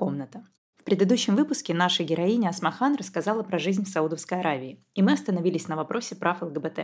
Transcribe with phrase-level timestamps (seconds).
[0.00, 0.44] Это подкаст «Своя комната».
[0.78, 5.68] В предыдущем выпуске наша героиня Асмахан рассказала про жизнь в Саудовской Аравии, и мы остановились
[5.68, 6.80] на вопросе прав ЛГБТ.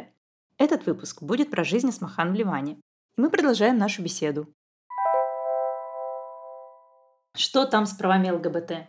[0.59, 2.73] Этот выпуск будет про жизнь Асмахан в Ливане.
[3.16, 4.47] И мы продолжаем нашу беседу.
[7.34, 8.87] Что там с правами ЛГБТ?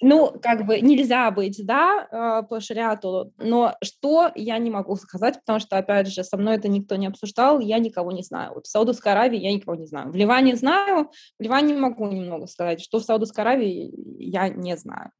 [0.00, 5.40] Ну, как бы нельзя быть, да, э, по шариату, но что я не могу сказать,
[5.40, 8.54] потому что, опять же, со мной это никто не обсуждал, я никого не знаю.
[8.54, 10.12] Вот в Саудовской Аравии я никого не знаю.
[10.12, 15.10] В Ливане знаю, в Ливане могу немного сказать, что в Саудовской Аравии я не знаю.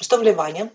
[0.00, 0.70] Что в Ливане?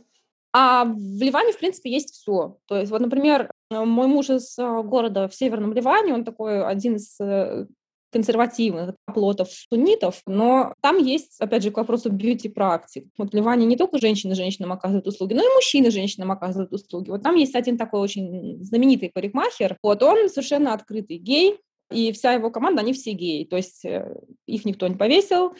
[0.53, 2.57] А в Ливане, в принципе, есть все.
[2.65, 6.95] То есть, вот, например, мой муж из э, города в Северном Ливане, он такой один
[6.95, 7.67] из э,
[8.11, 13.07] консервативных оплотов суннитов, но там есть, опять же, к вопросу бьюти-практик.
[13.17, 17.09] Вот в Ливане не только женщины женщинам оказывают услуги, но и мужчины женщинам оказывают услуги.
[17.09, 21.57] Вот там есть один такой очень знаменитый парикмахер, вот он совершенно открытый гей,
[21.91, 25.53] и вся его команда, они все геи, то есть э, их никто не повесил,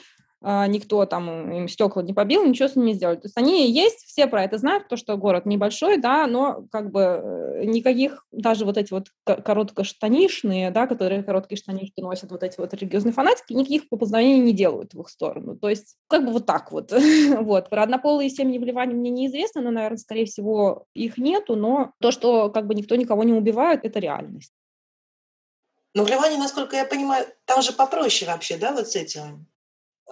[0.44, 3.17] никто там им стекла не побил, ничего с ними не сделали.
[3.17, 6.92] То есть они есть, все про это знают, то, что город небольшой, да, но как
[6.92, 12.59] бы э, никаких, даже вот эти вот короткоштанишные, да, которые короткие штанишки носят, вот эти
[12.59, 15.56] вот религиозные фанатики, никаких поползновений не делают в их сторону.
[15.56, 16.92] То есть как бы вот так вот.
[17.38, 17.70] вот.
[17.70, 22.11] Про однополые семьи в Ливане мне неизвестно, но, наверное, скорее всего, их нету, но то,
[22.11, 24.53] что как бы никто никого не убивает, это реальность.
[25.94, 29.45] Ну, в Ливане, насколько я понимаю, там же попроще вообще, да, вот с этим?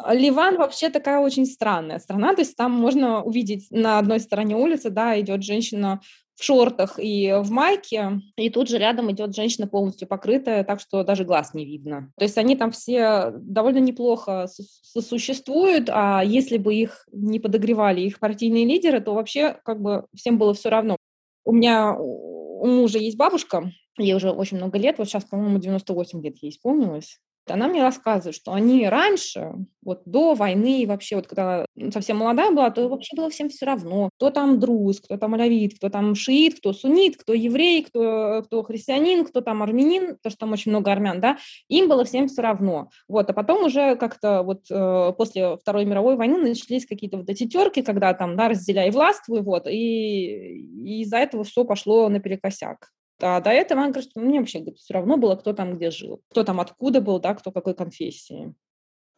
[0.07, 4.89] Ливан вообще такая очень странная страна, то есть там можно увидеть на одной стороне улицы,
[4.89, 6.01] да, идет женщина
[6.35, 11.03] в шортах и в майке, и тут же рядом идет женщина полностью покрытая, так что
[11.03, 12.13] даже глаз не видно.
[12.17, 14.47] То есть они там все довольно неплохо
[14.81, 20.37] сосуществуют, а если бы их не подогревали их партийные лидеры, то вообще как бы всем
[20.37, 20.95] было все равно.
[21.43, 26.23] У меня у мужа есть бабушка, ей уже очень много лет, вот сейчас, по-моему, 98
[26.23, 31.65] лет ей исполнилось она мне рассказывает, что они раньше, вот до войны, вообще вот когда
[31.91, 35.75] совсем молодая была, то вообще было всем все равно, кто там друз, кто там алявит,
[35.77, 40.39] кто там шиит, кто сунит, кто еврей, кто, кто христианин, кто там армянин, потому что
[40.39, 41.37] там очень много армян, да,
[41.69, 42.89] им было всем все равно.
[43.07, 47.47] Вот, а потом уже как-то вот э, после Второй мировой войны начались какие-то вот эти
[47.47, 52.89] терки, когда там, да, разделяй властвуй, вот, и, и из-за этого все пошло наперекосяк.
[53.21, 55.91] А до этого, она говорит, что мне вообще говорит, все равно было, кто там где
[55.91, 58.53] жил, кто там откуда был, да, кто какой конфессии.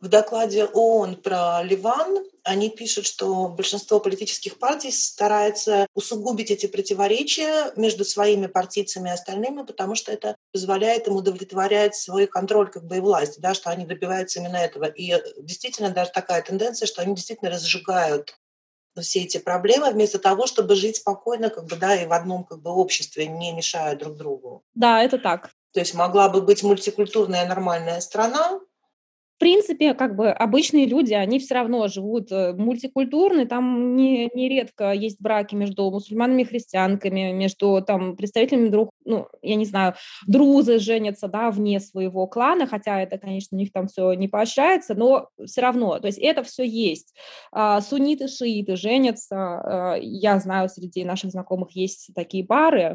[0.02, 7.72] В докладе ООН про Ливан они пишут, что большинство политических партий старается усугубить эти противоречия
[7.76, 12.98] между своими партийцами и остальными, потому что это позволяет им удовлетворять свой контроль как бы
[12.98, 14.86] и власть, да, что они добиваются именно этого.
[14.86, 18.36] И действительно даже такая тенденция, что они действительно разжигают
[19.00, 22.62] все эти проблемы, вместо того, чтобы жить спокойно, как бы, да, и в одном как
[22.62, 24.64] бы, обществе, не мешая друг другу.
[24.74, 25.52] Да, это так.
[25.74, 28.60] То есть могла бы быть мультикультурная нормальная страна,
[29.42, 35.20] принципе, как бы обычные люди, они все равно живут э, мультикультурны, там не, нередко есть
[35.20, 39.96] браки между мусульманами и христианками, между там представителями друг, ну, я не знаю,
[40.28, 44.94] друзы женятся, да, вне своего клана, хотя это, конечно, у них там все не поощряется,
[44.94, 47.16] но все равно, то есть это все есть.
[47.52, 52.94] А, сунниты, шииты женятся, а, я знаю, среди наших знакомых есть такие пары,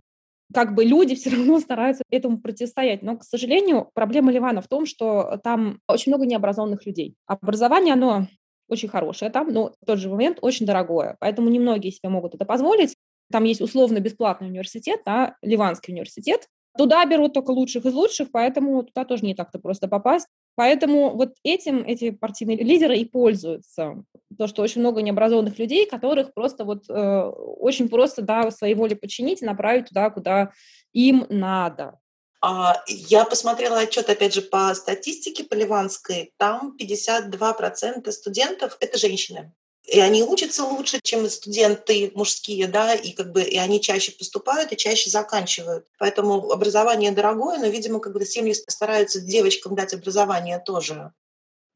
[0.53, 3.03] как бы люди все равно стараются этому противостоять.
[3.03, 7.17] Но, к сожалению, проблема Ливана в том, что там очень много необразованных людей.
[7.27, 8.27] Образование, оно
[8.69, 11.17] очень хорошее там, но в тот же момент очень дорогое.
[11.21, 12.97] Поэтому немногие себе могут это позволить.
[13.31, 16.49] Там есть условно бесплатный университет, да, Ливанский университет.
[16.77, 20.29] Туда берут только лучших из лучших, поэтому туда тоже не так-то просто попасть.
[20.57, 24.05] Поэтому вот этим эти партийные лидеры и пользуются.
[24.37, 27.21] То, что очень много необразованных людей, которых просто вот э,
[27.59, 30.53] очень просто, да, своей воле подчинить и направить туда, куда
[30.93, 31.99] им надо.
[32.43, 36.33] А, я посмотрела отчет, опять же, по статистике по.
[36.37, 39.53] Там 52% студентов– это женщины
[39.87, 44.73] и они учатся лучше, чем студенты мужские, да, и как бы и они чаще поступают
[44.73, 45.87] и чаще заканчивают.
[45.99, 51.13] Поэтому образование дорогое, но, видимо, как бы семьи стараются девочкам дать образование тоже.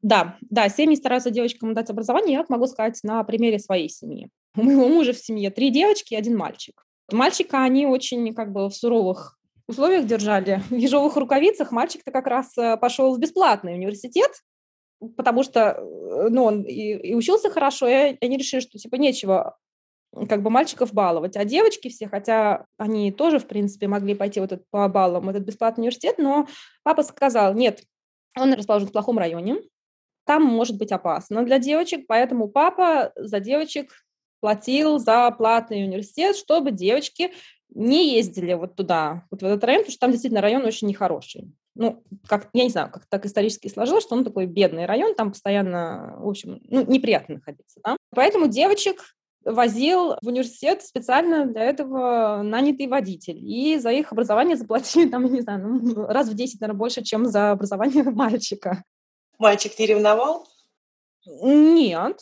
[0.01, 2.33] Да, да, семьи стараются девочкам дать образование.
[2.33, 4.29] Я могу сказать на примере своей семьи.
[4.57, 6.83] У моего мужа в семье три девочки и один мальчик.
[7.11, 9.37] Мальчика они очень как бы в суровых
[9.67, 10.61] условиях держали.
[10.69, 14.31] В ежовых рукавицах мальчик-то как раз э, пошел в бесплатный университет,
[15.15, 19.57] потому что, э, ну, он и, и учился хорошо, и они решили, что, типа, нечего
[20.27, 24.51] как бы мальчиков баловать, а девочки все, хотя они тоже, в принципе, могли пойти вот
[24.51, 26.47] этот, по баллам этот бесплатный университет, но
[26.83, 27.83] папа сказал, нет,
[28.37, 29.61] он расположен в плохом районе,
[30.25, 33.91] там может быть опасно для девочек, поэтому папа за девочек
[34.39, 37.31] платил за платный университет, чтобы девочки
[37.73, 41.53] не ездили вот туда, вот в этот район, потому что там действительно район очень нехороший.
[41.73, 45.31] Ну, как, я не знаю, как так исторически сложилось, что он такой бедный район, там
[45.31, 47.95] постоянно, в общем, ну, неприятно находиться, да.
[48.13, 49.15] Поэтому девочек
[49.45, 53.37] возил в университет специально для этого нанятый водитель.
[53.37, 57.03] И за их образование заплатили, там, я не знаю, ну, раз в 10, наверное, больше,
[57.03, 58.83] чем за образование мальчика.
[59.41, 60.47] Мальчик не ревновал?
[61.25, 62.21] Нет.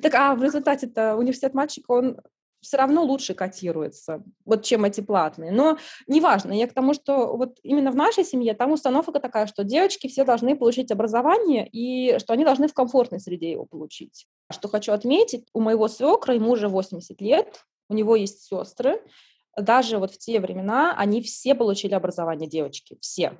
[0.00, 2.20] Так, а в результате-то университет мальчика, он
[2.60, 5.50] все равно лучше котируется, вот чем эти платные.
[5.50, 5.76] Но
[6.06, 10.06] неважно, я к тому, что вот именно в нашей семье там установка такая, что девочки
[10.06, 14.28] все должны получить образование и что они должны в комфортной среде его получить.
[14.52, 19.02] Что хочу отметить, у моего свекра, ему уже 80 лет, у него есть сестры,
[19.56, 23.36] даже вот в те времена они все получили образование, девочки, все.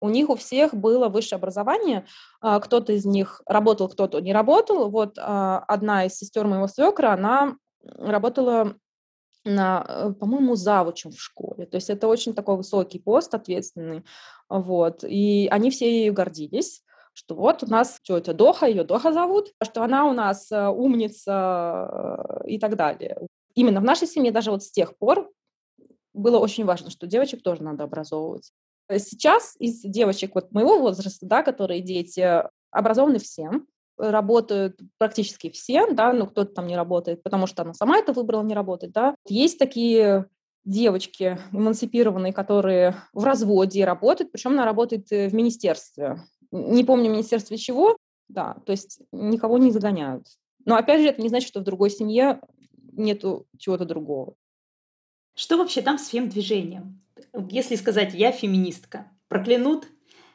[0.00, 2.06] У них у всех было высшее образование,
[2.40, 4.90] а, кто-то из них работал, кто-то не работал.
[4.90, 8.74] Вот а, одна из сестер моего свекра, она работала
[9.44, 11.64] на, э, по-моему, завучем в школе.
[11.64, 14.04] То есть это очень такой высокий пост, ответственный.
[14.50, 15.02] Вот.
[15.02, 16.82] И они все ею гордились
[17.12, 21.88] что вот у нас тетя Доха, ее Доха зовут, что она у нас э, умница
[22.42, 23.26] э, и так далее.
[23.54, 25.30] Именно в нашей семье даже вот с тех пор
[26.14, 28.52] было очень важно, что девочек тоже надо образовывать.
[28.98, 33.66] Сейчас из девочек вот моего возраста, да, которые дети, образованы всем,
[33.96, 38.42] работают практически все, да, ну кто-то там не работает, потому что она сама это выбрала
[38.42, 39.14] не работать, да.
[39.28, 40.26] Есть такие
[40.64, 46.22] девочки эмансипированные, которые в разводе работают, причем она работает э, в министерстве.
[46.50, 47.96] Не помню, министерстве чего,
[48.28, 50.26] да, то есть никого не загоняют.
[50.64, 52.40] Но опять же, это не значит, что в другой семье
[52.92, 54.34] нету чего-то другого.
[55.34, 57.00] Что вообще там с фем-движением?
[57.50, 59.88] Если сказать «я феминистка», проклянут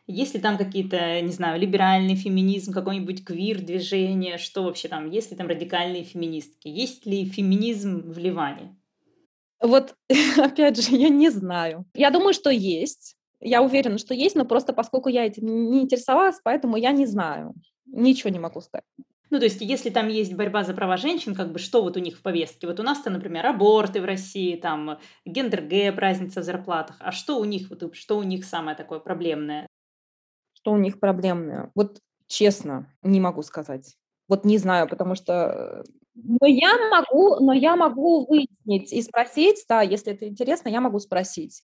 [0.08, 5.38] есть ли там какие-то, не знаю, либеральный феминизм, какой-нибудь квир-движение, что вообще там, есть ли
[5.38, 8.76] там радикальные феминистки, есть ли феминизм в Ливане?
[9.60, 9.96] Вот,
[10.38, 11.86] опять же, я не знаю.
[11.96, 13.16] Я думаю, что есть.
[13.40, 17.54] Я уверена, что есть, но просто поскольку я этим не интересовалась, поэтому я не знаю.
[17.86, 18.86] Ничего не могу сказать.
[19.36, 22.00] Ну, то есть, если там есть борьба за права женщин, как бы что вот у
[22.00, 22.68] них в повестке?
[22.68, 26.96] Вот у нас-то, например, аборты в России, там gender gap, разница в зарплатах.
[27.02, 29.68] А что у них, вот, что у них самое такое проблемное?
[30.54, 31.70] что у них проблемное?
[31.76, 33.98] Вот честно, не могу сказать.
[34.30, 35.84] Вот не знаю, потому что...
[36.14, 41.00] Но я могу, но я могу выяснить и спросить, да, если это интересно, я могу
[41.00, 41.62] спросить.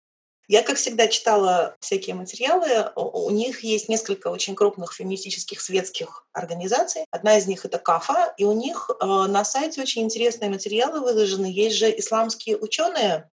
[0.47, 2.91] Я, как всегда, читала всякие материалы.
[2.95, 7.03] У них есть несколько очень крупных феминистических светских организаций.
[7.11, 11.47] Одна из них— это КАФА, и у них э, на сайте очень интересные материалы выложены.
[11.47, 13.29] Есть же исламские ученые,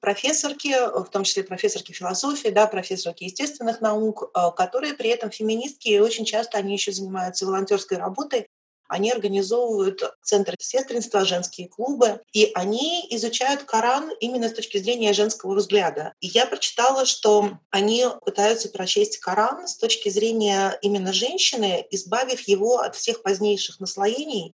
[0.00, 5.88] профессорки, в том числе профессорки философии, да, профессорки естественных наук, э, которые при этом феминистки,
[5.88, 8.48] и очень часто они еще занимаются волонтерской работой,
[8.88, 15.54] они организовывают центры сестринства, женские клубы, и они изучают Коран именно с точки зрения женского
[15.54, 16.14] взгляда.
[16.20, 22.78] И я прочитала, что они пытаются прочесть Коран с точки зрения именно женщины, избавив его
[22.78, 24.54] от всех позднейших наслоений,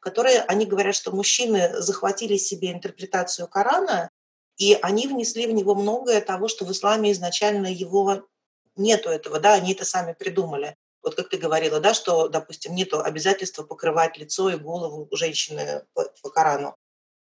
[0.00, 4.10] которые они говорят, что мужчины захватили себе интерпретацию Корана
[4.56, 8.26] и они внесли в него многое того, что в исламе изначально его
[8.74, 10.76] нету этого, да, они это сами придумали.
[11.06, 16.02] Вот как ты говорила, да, что, допустим, нету обязательства покрывать лицо и голову женщины по,
[16.20, 16.74] по Корану.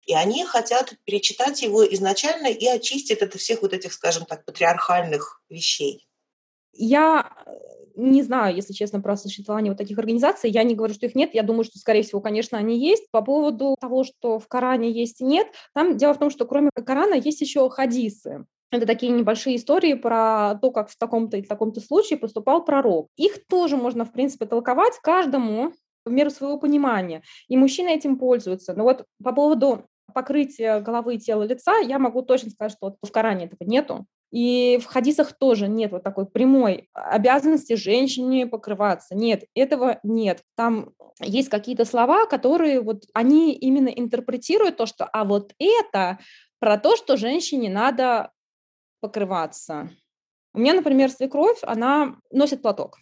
[0.07, 5.39] И они хотят перечитать его изначально и очистить от всех вот этих, скажем так, патриархальных
[5.49, 6.07] вещей.
[6.73, 7.31] Я
[7.95, 10.49] не знаю, если честно, про существование вот таких организаций.
[10.49, 11.35] Я не говорю, что их нет.
[11.35, 13.11] Я думаю, что, скорее всего, конечно, они есть.
[13.11, 16.71] По поводу того, что в Коране есть и нет, там дело в том, что кроме
[16.73, 18.45] Корана есть еще хадисы.
[18.71, 23.09] Это такие небольшие истории про то, как в таком-то и таком-то случае поступал пророк.
[23.15, 25.71] Их тоже можно, в принципе, толковать каждому
[26.05, 27.23] в меру своего понимания.
[27.47, 28.73] И мужчины этим пользуются.
[28.73, 33.45] Но вот по поводу покрытия головы тела лица я могу точно сказать, что в Коране
[33.45, 34.05] этого нету.
[34.31, 39.15] И в хадисах тоже нет вот такой прямой обязанности женщине покрываться.
[39.15, 40.41] Нет, этого нет.
[40.57, 40.89] Там
[41.21, 46.19] есть какие-то слова, которые вот они именно интерпретируют то, что а вот это
[46.59, 48.31] про то, что женщине надо
[49.05, 49.91] покрываться.
[50.53, 52.97] У меня, например, свекровь, она носит платок.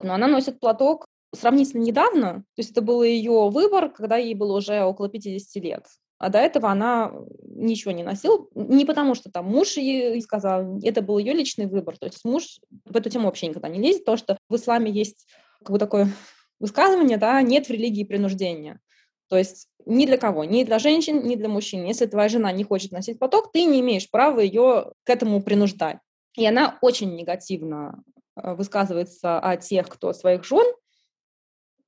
[0.00, 4.58] Но она носит платок сравнительно недавно, то есть это был ее выбор, когда ей было
[4.58, 5.86] уже около 50 лет.
[6.18, 7.12] А до этого она
[7.42, 11.96] ничего не носила, не потому что там муж ей сказал, это был ее личный выбор.
[11.98, 15.26] То есть муж в эту тему вообще никогда не лезет, потому что в исламе есть
[15.60, 16.08] как бы такое
[16.60, 18.80] высказывание, да, нет в религии принуждения.
[19.30, 21.84] То есть ни для кого, ни для женщин, ни для мужчин.
[21.84, 25.98] Если твоя жена не хочет носить поток, ты не имеешь права ее к этому принуждать.
[26.36, 28.02] И она очень негативно
[28.36, 30.66] э, высказывается о тех, кто своих жен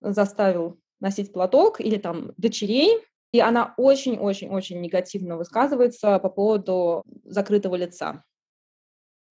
[0.01, 3.01] заставил носить платок или там дочерей,
[3.33, 8.23] И она очень-очень-очень негативно высказывается по поводу закрытого лица.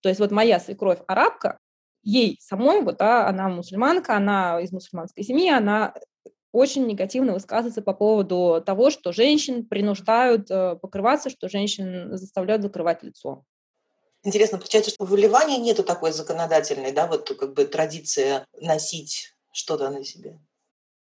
[0.02, 1.58] То есть вот моя свекровь арабка,
[2.02, 5.94] ей самой, вот, да, она мусульманка, она из мусульманской семьи, она
[6.52, 13.02] очень негативно высказывается по поводу того, что женщин принуждают э, покрываться, что женщин заставляют закрывать
[13.02, 13.44] лицо.
[14.22, 19.90] Интересно, получается, что в Ливане нету такой законодательной, да, вот как бы традиции носить что-то
[19.90, 20.38] на себе?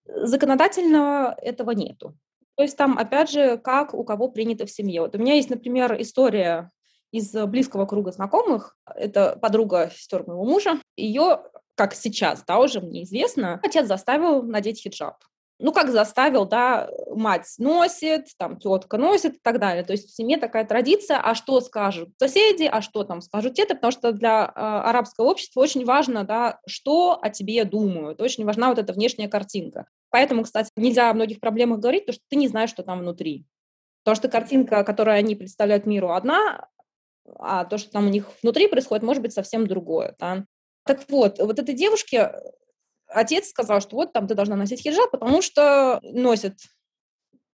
[0.06, 2.16] Законодательного этого нету.
[2.56, 5.02] То есть там, опять же, как у кого принято в семье.
[5.02, 6.70] Вот у меня есть, например, история
[7.12, 8.78] из близкого круга знакомых.
[8.86, 10.80] Это подруга сестер моего мужа.
[10.96, 11.44] Ее,
[11.80, 15.16] как сейчас, да, уже мне известно, отец заставил надеть хиджаб
[15.62, 19.84] ну, как заставил, да, мать носит, там, тетка носит и так далее.
[19.84, 23.66] То есть в семье такая традиция, а что скажут соседи, а что там скажут те,
[23.66, 28.70] потому что для э, арабского общества очень важно, да, что о тебе думают, очень важна
[28.70, 29.86] вот эта внешняя картинка.
[30.12, 33.46] Поэтому, кстати, нельзя о многих проблемах говорить, потому что ты не знаешь, что там внутри.
[34.06, 36.70] Потому что картинка, которую они представляют миру, одна,
[37.38, 40.16] а то, что там у них внутри происходит, может быть совсем другое.
[40.20, 40.46] Да?
[40.90, 42.32] Так вот, вот этой девушке
[43.06, 46.58] отец сказал, что вот там ты должна носить хиджаб, потому что носит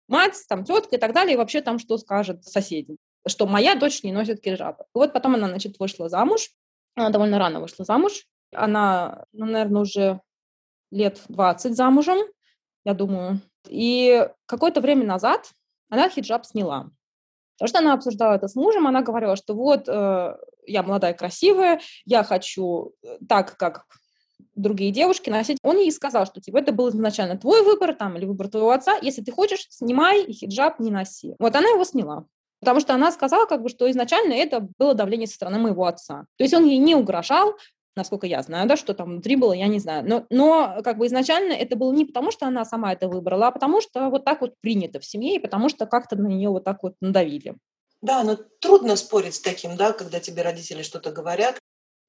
[0.07, 2.95] мать, там тетка и так далее, и вообще там что скажет соседи,
[3.27, 4.81] что моя дочь не носит хиджаб.
[4.81, 6.51] И вот потом она, значит, вышла замуж,
[6.93, 8.23] она довольно рано вышла замуж,
[8.53, 10.21] она, ну, наверное, уже
[10.91, 12.19] лет 20 замужем,
[12.85, 13.41] я думаю.
[13.67, 15.49] И какое-то время назад
[15.89, 16.91] она хиджаб сняла.
[17.63, 20.35] Потому что она обсуждала это с мужем, она говорила, что вот э,
[20.67, 23.85] я молодая, красивая, я хочу э, так, как
[24.53, 25.59] другие девушки носить.
[25.63, 28.97] Он ей сказал, что типа это был изначально твой выбор там или выбор твоего отца.
[29.01, 31.35] Если ты хочешь, снимай и хиджаб не носи.
[31.39, 32.25] Вот она его сняла.
[32.59, 36.25] Потому что она сказала, как бы, что изначально это было давление со стороны моего отца.
[36.35, 37.55] То есть он ей не угрожал,
[37.95, 40.07] насколько я знаю, да, что там внутри было, я не знаю.
[40.07, 43.51] Но, но как бы изначально это было не потому, что она сама это выбрала, а
[43.51, 46.63] потому что вот так вот принято в семье, и потому что как-то на нее вот
[46.63, 47.55] так вот надавили.
[48.01, 51.57] Да, но трудно спорить с таким, да, когда тебе родители что-то говорят.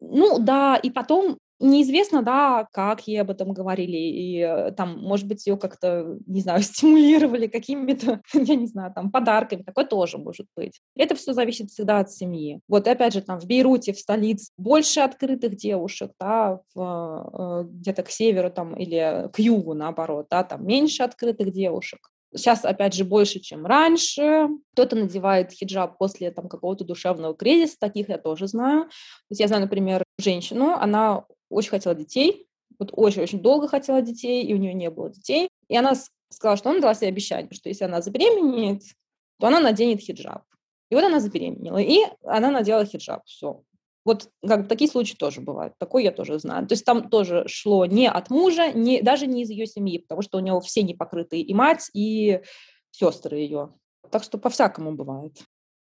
[0.01, 5.29] Ну да, и потом Неизвестно, да, как ей об этом говорили, и э, там, может
[5.29, 10.47] быть, ее как-то, не знаю, стимулировали какими-то, я не знаю, там, подарками, такое тоже может
[10.57, 10.81] быть.
[10.97, 12.61] Это все зависит всегда от семьи.
[12.69, 18.03] Вот, опять же, там, в Бейруте, в столице, больше открытых девушек, да, в, э, где-то
[18.03, 22.11] к северу, там, или к югу, наоборот, да, там, меньше открытых девушек.
[22.37, 24.49] Сейчас, опять же, больше, чем раньше.
[24.73, 28.85] Кто-то надевает хиджаб после там, какого-то душевного кризиса, таких я тоже знаю.
[28.87, 28.91] То
[29.31, 32.47] есть я знаю, например, женщину, она очень хотела детей,
[32.79, 35.49] вот очень-очень долго хотела детей, и у нее не было детей.
[35.69, 35.95] И она
[36.31, 38.83] сказала, что она дала себе обещание, что если она забеременеет,
[39.39, 40.43] то она наденет хиджаб.
[40.91, 43.63] И вот она забеременела, и она надела хиджаб, все.
[44.05, 46.67] Вот как такие случаи тоже бывают, такой я тоже знаю.
[46.67, 50.21] То есть там тоже шло не от мужа, не, даже не из ее семьи, потому
[50.21, 52.43] что у него все непокрытые, и мать, и
[52.91, 53.73] сестры ее.
[54.11, 55.39] Так что по-всякому бывает.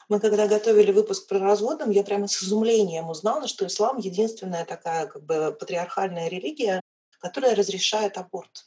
[0.09, 5.07] Мы когда готовили выпуск про разводом, я прямо с изумлением узнала, что ислам единственная такая
[5.07, 6.81] как бы патриархальная религия,
[7.19, 8.67] которая разрешает аборт.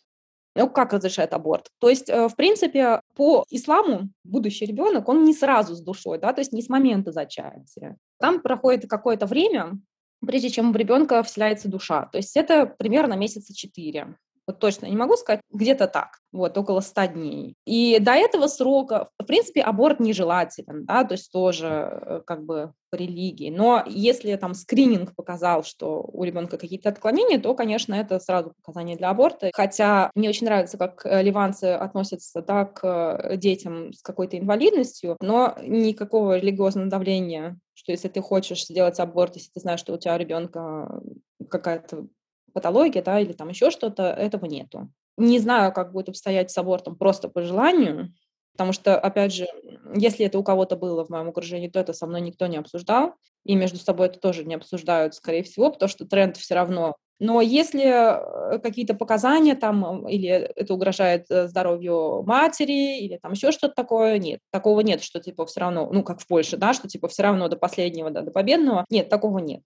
[0.56, 1.70] Ну, как разрешает аборт?
[1.79, 6.34] То есть, э, в принципе, по исламу будущий ребенок, он не сразу с душой, да,
[6.34, 7.98] то есть не с момента зачатия.
[8.20, 9.79] Там проходит какое-то время,
[10.25, 12.08] прежде чем в ребенка вселяется душа.
[12.12, 14.17] То есть это примерно месяца четыре
[14.48, 17.56] вот точно не могу сказать, где-то так, вот, около 100 дней.
[17.66, 22.72] И до этого срока, в принципе, аборт нежелателен, да, то есть тоже э, как бы
[22.89, 23.50] по религии.
[23.50, 28.96] Но если там скрининг показал, что у ребенка какие-то отклонения, то, конечно, это сразу показание
[28.96, 29.51] для аборта.
[29.54, 35.18] Хотя мне очень нравится, как э, ливанцы относятся да, к э, детям с какой-то инвалидностью,
[35.20, 39.98] но никакого религиозного давления, что если ты хочешь сделать аборт, если ты знаешь, что у
[39.98, 41.01] тебя ребенка
[41.50, 42.08] какая-то
[42.54, 44.89] патология, да, или там еще что-то, этого нету.
[45.18, 48.13] Не знаю, как будет обстоять с абортом просто по желанию,
[48.54, 49.48] потому что, опять же,
[49.96, 53.13] если это у кого-то было в моем окружении, то это со мной никто не обсуждал,
[53.46, 56.96] и между собой это тоже не обсуждают, скорее всего, потому что тренд все равно.
[57.20, 63.51] Но если э, какие-то показания там, или это угрожает э, здоровью матери, или там еще
[63.51, 66.88] что-то такое, нет, такого нет, что типа все равно, ну, как в Польше, да, что
[66.88, 69.63] типа все равно до последнего, да, до победного, нет, такого нет.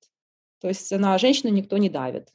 [0.62, 2.30] То есть на женщину никто не давит.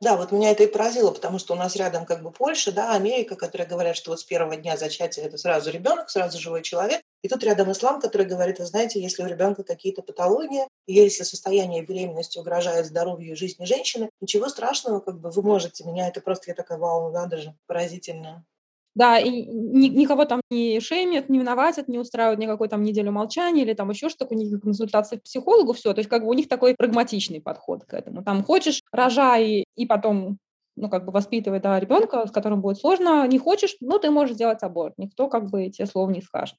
[0.00, 2.94] Да, вот меня это и поразило, потому что у нас рядом как бы Польша, да,
[2.94, 7.00] Америка, которые говорят, что вот с первого дня зачатия это сразу ребенок, сразу живой человек.
[7.22, 11.82] И тут рядом ислам, который говорит, вы знаете, если у ребенка какие-то патологии, если состояние
[11.82, 15.84] беременности угрожает здоровью и жизни женщины, ничего страшного, как бы вы можете.
[15.84, 18.44] Меня это просто, я такая, вау, надо же, поразительно.
[18.96, 23.60] Да, и ни, никого там не шеймят, не виноватят, не устраивают никакой там неделю молчания
[23.60, 25.92] или там еще что-то, у них консультация к психологу, все.
[25.92, 28.24] То есть как бы у них такой прагматичный подход к этому.
[28.24, 30.38] Там хочешь, рожай, и потом
[30.76, 34.34] ну, как бы воспитывать, да, ребенка, с которым будет сложно, не хочешь, ну, ты можешь
[34.34, 36.56] сделать аборт, никто как бы тебе слов не скажет.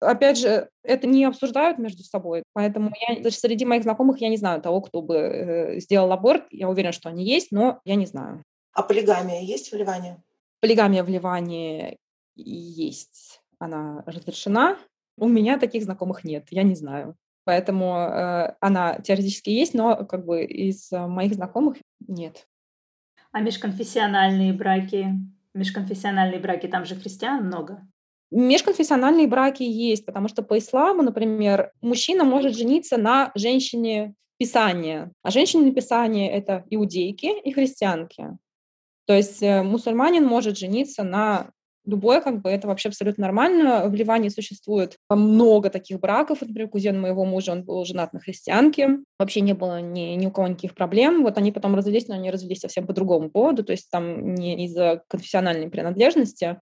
[0.00, 4.60] Опять же, это не обсуждают между собой, поэтому я, среди моих знакомых я не знаю
[4.60, 6.44] того, кто бы э, сделал аборт.
[6.50, 8.42] Я уверена, что они есть, но я не знаю.
[8.74, 10.22] А полигамия есть в Ливане?
[10.60, 11.98] Полигамия в Ливане
[12.34, 13.40] есть.
[13.58, 14.76] Она разрешена.
[15.16, 17.16] У меня таких знакомых нет, я не знаю.
[17.44, 22.46] Поэтому э, она теоретически есть, но как бы из э, моих знакомых нет.
[23.32, 25.14] А межконфессиональные браки?
[25.54, 27.86] Межконфессиональные браки, там же христиан много.
[28.30, 35.30] Межконфессиональные браки есть, потому что по исламу, например, мужчина может жениться на женщине Писания, а
[35.30, 38.36] женщины Писания— это иудейки и христианки.
[39.08, 41.50] То есть э, мусульманин может жениться на
[41.86, 43.88] любой, как бы это вообще абсолютно нормально.
[43.88, 46.42] В Ливане существует много таких браков.
[46.42, 48.98] Например, кузен моего мужа, он был женат на христианке.
[49.18, 51.22] Вообще не было ни, ни у кого никаких проблем.
[51.22, 54.66] Вот они потом развелись, но они развелись совсем по другому поводу, то есть там не
[54.66, 56.60] из-за конфессиональной принадлежности.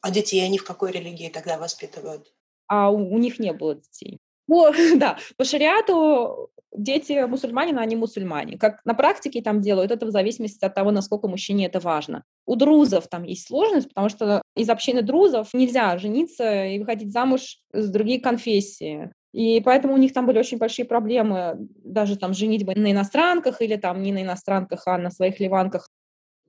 [0.00, 2.32] А детей они в какой религии тогда воспитывают?
[2.68, 4.18] А у, у них не было детей.
[4.46, 8.58] По, да, по шариату дети мусульмане, но они мусульмане.
[8.58, 12.24] Как на практике там делают, это в зависимости от того, насколько мужчине это важно.
[12.46, 17.58] У друзов там есть сложность, потому что из общины друзов нельзя жениться и выходить замуж
[17.72, 19.12] с другие конфессии.
[19.32, 23.76] И поэтому у них там были очень большие проблемы, даже там женитьбы на иностранках или
[23.76, 25.88] там не на иностранках, а на своих ливанках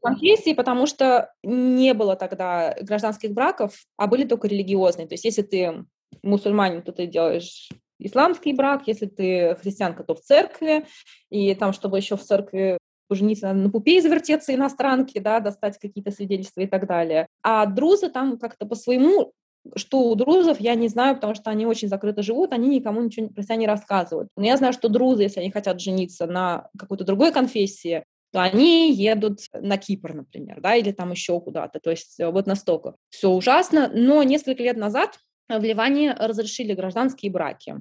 [0.01, 5.07] конфессии, потому что не было тогда гражданских браков, а были только религиозные.
[5.07, 5.85] То есть если ты
[6.21, 7.69] мусульманин, то ты делаешь
[8.05, 10.85] исламский брак, если ты христианка, то в церкви,
[11.29, 16.61] и там, чтобы еще в церкви пожениться, на пупе извертеться иностранки, да, достать какие-то свидетельства
[16.61, 17.27] и так далее.
[17.41, 19.33] А друзы там как-то по своему
[19.75, 23.29] что у друзов, я не знаю, потому что они очень закрыто живут, они никому ничего
[23.29, 24.27] про себя не рассказывают.
[24.35, 28.91] Но я знаю, что друзы, если они хотят жениться на какой-то другой конфессии, то они
[28.91, 31.79] едут на Кипр, например, да, или там еще куда-то.
[31.79, 33.91] То есть э, вот настолько все ужасно.
[33.93, 37.75] Но несколько лет назад в Ливане разрешили гражданские браки.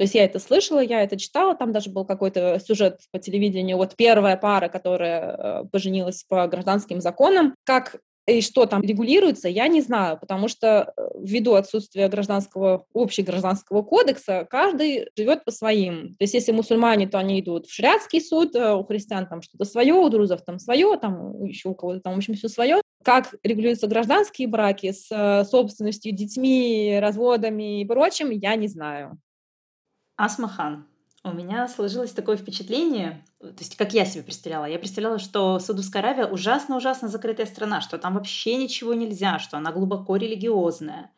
[0.00, 3.76] То есть я это слышала, я это читала, там даже был какой-то сюжет по телевидению,
[3.76, 9.68] вот первая пара, которая э, поженилась по гражданским законам, как и что там регулируется, я
[9.68, 16.14] не знаю, потому что э, ввиду отсутствия гражданского, общегражданского кодекса, каждый живет по своим.
[16.14, 19.66] То есть если мусульмане, то они идут в шариатский суд, э, у христиан там что-то
[19.66, 22.80] свое, у друзов там свое, там еще у кого-то там, в общем, все свое.
[23.04, 29.20] Как регулируются гражданские браки с собственностью, детьми, разводами и прочим, я не знаю.
[30.24, 30.86] Асмахан.
[31.22, 34.64] У меня сложилось такое впечатление, то есть как я себе представляла.
[34.66, 39.72] Я представляла, что Саудовская Аравия ужасно-ужасно закрытая страна, что там вообще ничего нельзя, что она
[39.72, 41.10] глубоко религиозная.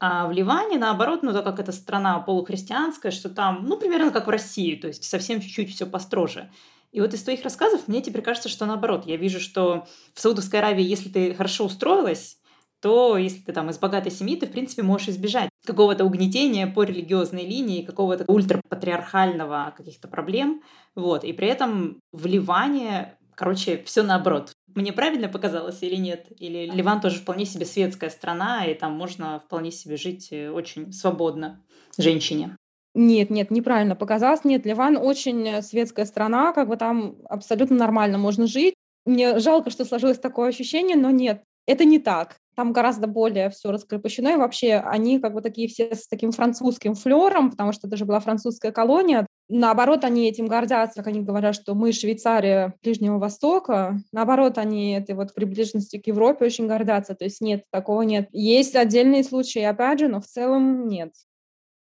[0.00, 4.26] А в Ливане, наоборот, ну, так как это страна полухристианская, что там, ну, примерно как
[4.26, 6.50] в России, то есть совсем чуть-чуть все построже.
[6.92, 9.06] И вот из твоих рассказов мне теперь кажется, что наоборот.
[9.06, 12.38] Я вижу, что в Саудовской Аравии, если ты хорошо устроилась,
[12.84, 16.82] то если ты там из богатой семьи, ты, в принципе, можешь избежать какого-то угнетения по
[16.82, 20.62] религиозной линии, какого-то ультрапатриархального каких-то проблем.
[20.94, 21.24] Вот.
[21.24, 24.52] И при этом в Ливане, короче, все наоборот.
[24.74, 26.26] Мне правильно показалось или нет?
[26.38, 30.92] Или Ливан тоже вполне себе светская страна, и там можно вполне себе жить э, очень
[30.92, 31.64] свободно
[31.96, 32.54] женщине?
[32.94, 34.44] Нет, нет, неправильно показалось.
[34.44, 38.74] Нет, Ливан очень светская страна, как бы там абсолютно нормально можно жить.
[39.06, 42.36] Мне жалко, что сложилось такое ощущение, но нет, это не так.
[42.56, 46.94] Там гораздо более все раскрепощено, и вообще они как бы такие все с таким французским
[46.94, 49.26] флером, потому что это же была французская колония.
[49.48, 53.98] Наоборот, они этим гордятся, как они говорят, что мы Швейцария Ближнего Востока.
[54.12, 57.14] Наоборот, они этой вот приближенностью к Европе очень гордятся.
[57.14, 58.28] То есть нет, такого нет.
[58.32, 61.12] Есть отдельные случаи, опять же, но в целом нет.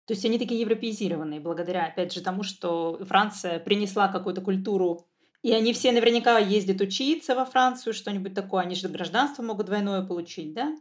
[0.07, 5.07] То есть они такие европеизированные, благодаря, опять же, тому, что Франция принесла какую-то культуру
[5.42, 8.62] и они все наверняка ездят учиться во Францию, что-нибудь такое.
[8.62, 10.74] Они же гражданство могут двойное получить, да?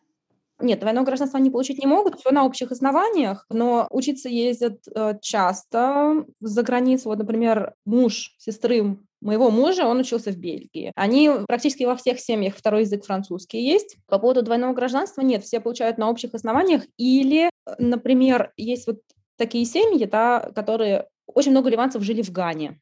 [0.61, 5.17] Нет, двойное гражданство они получить не могут, все на общих основаниях, но учиться ездят э,
[5.21, 7.07] часто за границу.
[7.07, 10.91] Вот, например, муж сестры моего мужа, он учился в Бельгии.
[10.95, 13.95] Они практически во всех семьях второй язык французский есть.
[14.07, 16.83] По поводу двойного гражданства нет, все получают на общих основаниях.
[16.97, 18.99] Или, например, есть вот
[19.37, 22.79] такие семьи, да, которые очень много ливанцев жили в Гане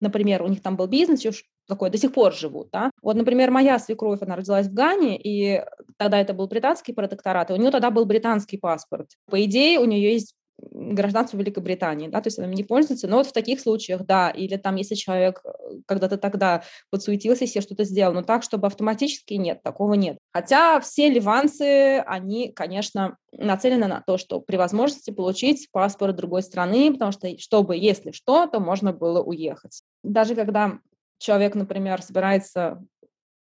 [0.00, 2.90] например, у них там был бизнес, еще такой, до сих пор живут, да.
[3.02, 5.62] Вот, например, моя свекровь, она родилась в Гане, и
[5.96, 9.10] тогда это был британский протекторат, и у нее тогда был британский паспорт.
[9.30, 13.26] По идее, у нее есть гражданство Великобритании, да, то есть она не пользуется, но вот
[13.26, 15.48] в таких случаях, да, или там, если человек э,
[15.86, 20.18] когда-то тогда подсуетился, себе что-то сделал, но так, чтобы автоматически нет, такого нет.
[20.32, 26.92] Хотя все ливанцы, они, конечно, нацелены на то, что при возможности получить паспорт другой страны,
[26.92, 29.82] потому что, чтобы, если что, то можно было уехать.
[30.02, 30.78] Даже когда
[31.18, 32.82] человек, например, собирается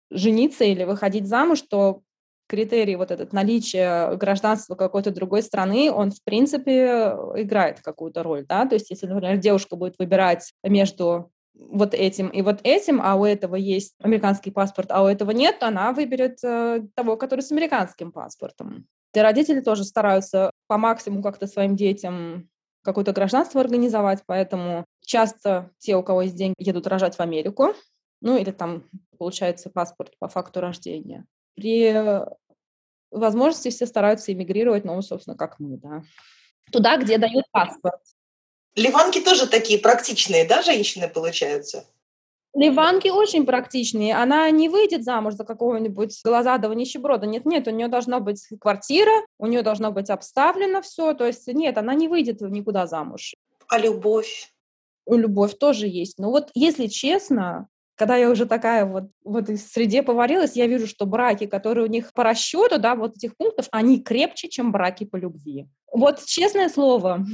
[0.10, 2.02] жениться или выходить замуж, то
[2.48, 8.66] критерий вот этот наличие гражданства какой-то другой страны, он, в принципе, играет какую-то роль, да,
[8.66, 13.26] то есть если, например, девушка будет выбирать между вот этим и вот этим, а у
[13.26, 17.52] этого есть американский паспорт, а у этого нет, то она выберет э, того, который с
[17.52, 18.86] американским паспортом.
[19.14, 22.50] И родители тоже стараются по максимуму как-то своим детям
[22.84, 27.74] какое-то гражданство организовать, поэтому часто те, у кого есть деньги, едут рожать в Америку,
[28.22, 28.84] ну или там
[29.18, 31.26] получается паспорт по факту рождения
[31.58, 32.24] при
[33.12, 36.04] возможности все стараются эмигрировать, ну, собственно, как мы, да.
[36.72, 38.02] Туда, где дают паспорт.
[38.76, 41.86] Ливанки тоже такие практичные, да, женщины получаются?
[42.54, 44.16] Ливанки очень практичные.
[44.16, 47.26] Она не выйдет замуж за какого-нибудь глазадого нищеброда.
[47.26, 51.14] Нет, нет, у нее должна быть квартира, у нее должно быть обставлено все.
[51.14, 53.36] То есть нет, она не выйдет никуда замуж.
[53.68, 54.52] А любовь?
[55.08, 56.20] Любовь тоже есть.
[56.20, 57.68] Но вот если честно,
[57.98, 61.90] когда я уже такая вот в этой среде поварилась, я вижу, что браки, которые у
[61.90, 65.68] них по расчету, да, вот этих пунктов, они крепче, чем браки по любви.
[65.92, 67.26] Вот честное слово,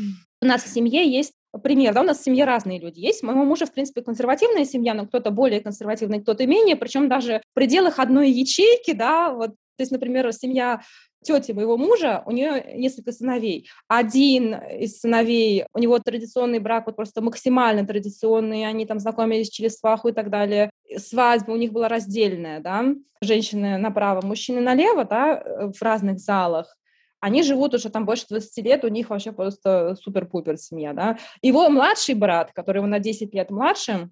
[0.41, 3.23] у нас в семье есть пример, да, у нас в семье разные люди есть.
[3.23, 7.53] Моего мужа, в принципе, консервативная семья, но кто-то более консервативный, кто-то менее, причем даже в
[7.53, 10.81] пределах одной ячейки, да, вот то есть, например, семья
[11.23, 13.69] тети моего мужа, у нее несколько сыновей.
[13.87, 19.77] Один из сыновей, у него традиционный брак, вот просто максимально традиционный, они там знакомились через
[19.77, 20.69] сваху и так далее.
[20.97, 22.85] Свадьба у них была раздельная, да,
[23.21, 26.77] женщины направо, мужчины налево, да, в разных залах
[27.23, 31.17] они живут уже там больше 20 лет, у них вообще просто супер-пупер семья, да.
[31.41, 34.09] Его младший брат, который его на 10 лет младше,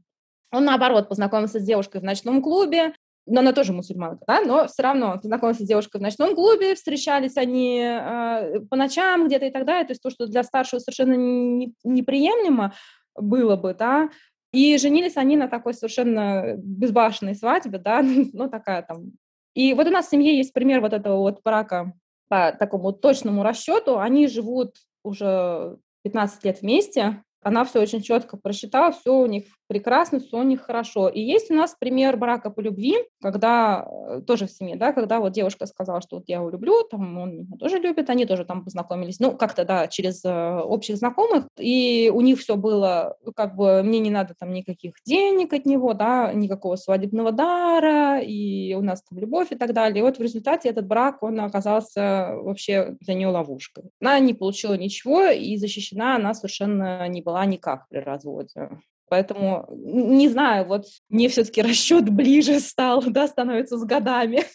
[0.49, 2.93] он, наоборот, познакомился с девушкой в ночном клубе,
[3.25, 7.37] но она тоже мусульманка, да, но все равно знакомился с девушкой в ночном клубе, встречались
[7.37, 11.13] они э, по ночам где-то и так далее, то есть то, что для старшего совершенно
[11.13, 12.73] не, неприемлемо
[13.15, 14.09] было бы, да,
[14.51, 18.01] и женились они на такой совершенно безбашенной свадьбе, да,
[18.33, 19.11] ну такая там.
[19.53, 21.93] И вот у нас в семье есть пример вот этого вот брака
[22.27, 28.91] по такому точному расчету, они живут уже 15 лет вместе, она все очень четко просчитала,
[28.91, 31.07] все у них прекрасно, все у них хорошо.
[31.07, 35.21] И есть у нас пример брака по любви, когда э, тоже в семье, да, когда
[35.21, 38.43] вот девушка сказала, что вот я его люблю, там он меня тоже любит, они тоже
[38.43, 43.55] там познакомились, ну, как-то, да, через э, общих знакомых, и у них все было, как
[43.55, 48.81] бы, мне не надо там никаких денег от него, да, никакого свадебного дара, и у
[48.81, 49.99] нас там любовь и так далее.
[49.99, 53.85] И вот в результате этот брак, он оказался вообще для нее ловушкой.
[54.01, 58.81] Она не получила ничего, и защищена она совершенно не была никак при разводе.
[59.11, 64.45] Поэтому не знаю, вот мне все-таки расчет ближе стал, да, становится с годами.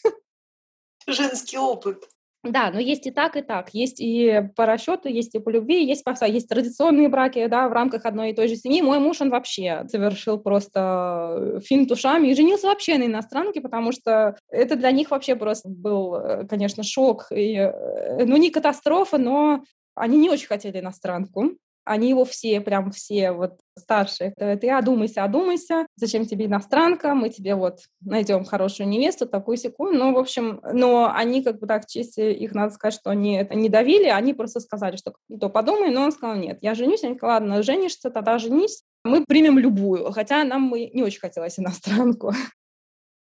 [1.06, 1.98] Женский опыт.
[2.42, 3.74] Да, но есть и так, и так.
[3.74, 7.72] Есть и по расчету, есть и по любви, есть по есть традиционные браки, да, в
[7.72, 8.80] рамках одной и той же семьи.
[8.80, 14.38] Мой муж, он вообще совершил просто финт ушами и женился вообще на иностранке, потому что
[14.48, 17.26] это для них вообще просто был, э, конечно, шок.
[17.30, 19.62] И, э, ну, не катастрофа, но
[19.94, 25.86] они не очень хотели иностранку они его все, прям все вот старшие, ты одумайся, одумайся,
[25.96, 31.12] зачем тебе иностранка, мы тебе вот найдем хорошую невесту, такую секунду, ну, в общем, но
[31.14, 34.34] они как бы так, в честь их надо сказать, что они это не давили, они
[34.34, 38.10] просто сказали, что то подумай, но он сказал, нет, я женюсь, они сказали, ладно, женишься,
[38.10, 42.32] тогда женись, мы примем любую, хотя нам бы не очень хотелось иностранку.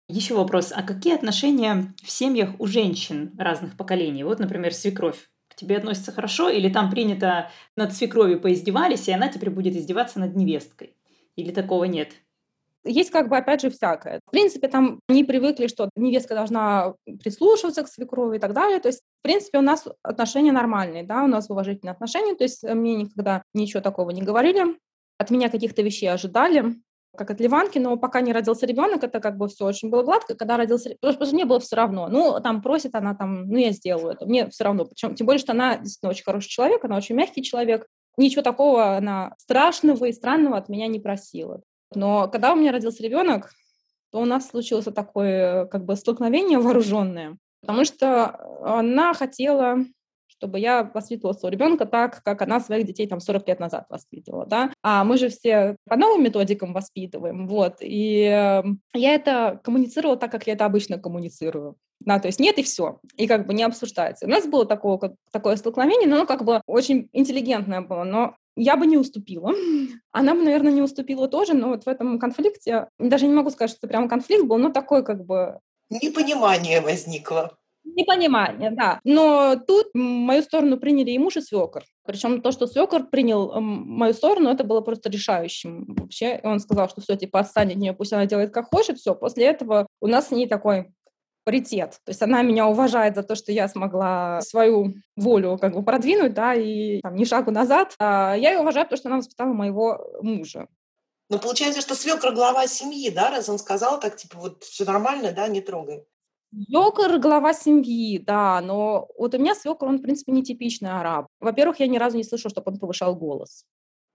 [0.10, 4.24] Еще вопрос, а какие отношения в семьях у женщин разных поколений?
[4.24, 9.30] Вот, например, свекровь к тебе относятся хорошо, или там принято над свекровью поиздевались, и она
[9.30, 10.96] теперь будет издеваться над невесткой?
[11.36, 12.14] Или такого нет?
[12.86, 14.20] Есть как бы, опять же, всякое.
[14.26, 18.80] В принципе, там не привыкли, что невестка должна прислушиваться к свекрови и так далее.
[18.80, 22.36] То есть, в принципе, у нас отношения нормальные, да, у нас уважительные отношения.
[22.36, 24.78] То есть мне никогда ничего такого не говорили.
[25.18, 26.76] От меня каких-то вещей ожидали
[27.16, 30.36] как от Ливанки, но пока не родился ребенок, это как бы все очень было гладко.
[30.36, 32.08] Когда родился ребенок, мне было все равно.
[32.08, 34.26] Ну, там просит она, там, ну, я сделаю это.
[34.26, 34.86] Мне все равно.
[34.86, 37.86] Причем, тем более, что она действительно очень хороший человек, она очень мягкий человек.
[38.18, 41.62] Ничего такого она страшного и странного от меня не просила.
[41.96, 43.52] Но когда у меня родился ребенок,
[44.12, 49.86] то у нас случилось такое как бы столкновение вооруженное, потому что она хотела
[50.44, 54.46] чтобы я воспитывала своего ребенка так, как она своих детей там 40 лет назад воспитывала,
[54.46, 54.74] да.
[54.82, 57.78] А мы же все по новым методикам воспитываем, вот.
[57.80, 61.78] И эм, я это коммуницировала так, как я это обычно коммуницирую.
[62.02, 64.26] Да, то есть нет и все, и как бы не обсуждается.
[64.26, 68.36] У нас было такое, как, такое столкновение, но оно как бы очень интеллигентное было, но
[68.58, 69.54] я бы не уступила.
[70.12, 73.70] Она бы, наверное, не уступила тоже, но вот в этом конфликте, даже не могу сказать,
[73.70, 75.60] что это прям конфликт был, но такой как бы...
[75.90, 77.58] Непонимание возникло.
[77.86, 79.00] Непонимание, да.
[79.04, 81.84] Но тут мою сторону приняли и муж, и свекор.
[82.06, 86.38] Причем то, что свекор принял мою сторону, это было просто решающим вообще.
[86.38, 89.16] И он сказал, что все, типа, отстань от нее, пусть она делает как хочет, все.
[89.16, 90.94] После этого у нас с ней такой
[91.44, 92.00] паритет.
[92.06, 96.34] То есть она меня уважает за то, что я смогла свою волю как бы продвинуть,
[96.34, 97.96] да, и там, ни шагу назад.
[98.00, 100.68] А я ее уважаю, потому что она воспитала моего мужа.
[101.30, 105.32] Ну, получается, что свекр глава семьи, да, раз он сказал так, типа, вот все нормально,
[105.32, 106.06] да, не трогай.
[106.54, 111.28] Свекр– глава семьи, да, но вот у меня свекр, он, в принципе, нетипичный араб.
[111.40, 113.66] Во-первых, я ни разу не слышала, чтобы он повышал голос.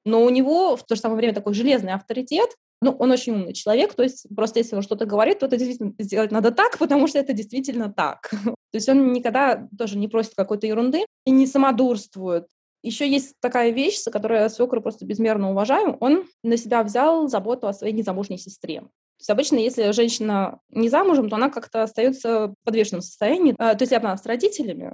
[0.05, 3.55] Но у него в то же самое время такой железный авторитет, ну, он очень умный
[3.55, 7.09] человек, то есть просто если он что-то говорит, то это действительно сделать надо так, потому
[7.09, 8.31] что это действительно так.
[8.71, 12.47] То есть он никогда тоже не просит какой-то ерунды и не самодурствует.
[12.83, 15.97] Еще есть такая вещь, за которую я свекра просто безмерно уважаю.
[16.01, 18.85] Он на себя взял заботу о своей незамужней сестре.
[19.19, 23.55] То есть обычно, если женщина не замужем, то она как-то остается в подвешенном состоянии.
[23.59, 24.93] А, то есть она с родителями,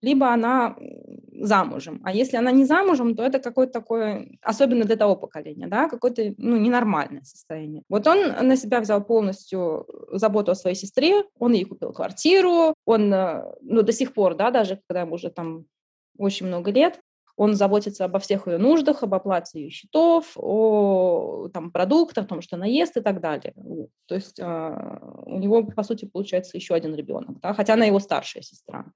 [0.00, 0.74] либо она
[1.32, 2.00] замужем.
[2.04, 6.34] А если она не замужем, то это какое-то такое, особенно для того поколения, да, какое-то
[6.38, 7.82] ну, ненормальное состояние.
[7.88, 13.12] Вот он на себя взял полностью заботу о своей сестре, он ей купил квартиру, он,
[13.12, 15.66] э, ну, до сих пор, да, даже когда ему уже там
[16.18, 17.00] очень много лет,
[17.36, 22.42] он заботится обо всех ее нуждах, об оплате ее счетов, о там, продуктах, о том,
[22.42, 23.54] что она ест и так далее.
[24.06, 27.54] То есть э, у него, по сути, получается еще один ребенок, да?
[27.54, 28.86] хотя она его старшая сестра.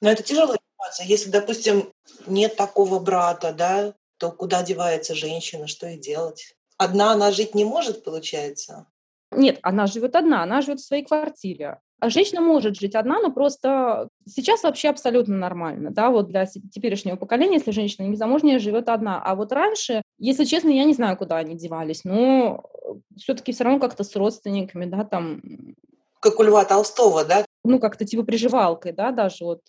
[0.00, 1.06] Но это тяжелая ситуация.
[1.06, 1.92] Если, допустим,
[2.26, 6.54] нет такого брата, да, то куда девается женщина, что ей делать?
[6.76, 8.86] Одна она жить не может, получается?
[9.30, 11.80] Нет, она живет одна, она живет в своей квартире.
[12.00, 17.16] А женщина может жить одна, но просто сейчас вообще абсолютно нормально, да, вот для теперешнего
[17.16, 19.22] поколения, если женщина незамужняя живет одна.
[19.22, 22.64] А вот раньше, если честно, я не знаю, куда они девались, но
[23.16, 25.42] все-таки все равно как-то с родственниками, да, там...
[26.20, 27.44] Как у Льва Толстого, да?
[27.64, 29.60] Ну, как-то типа приживалкой, да, даже вот.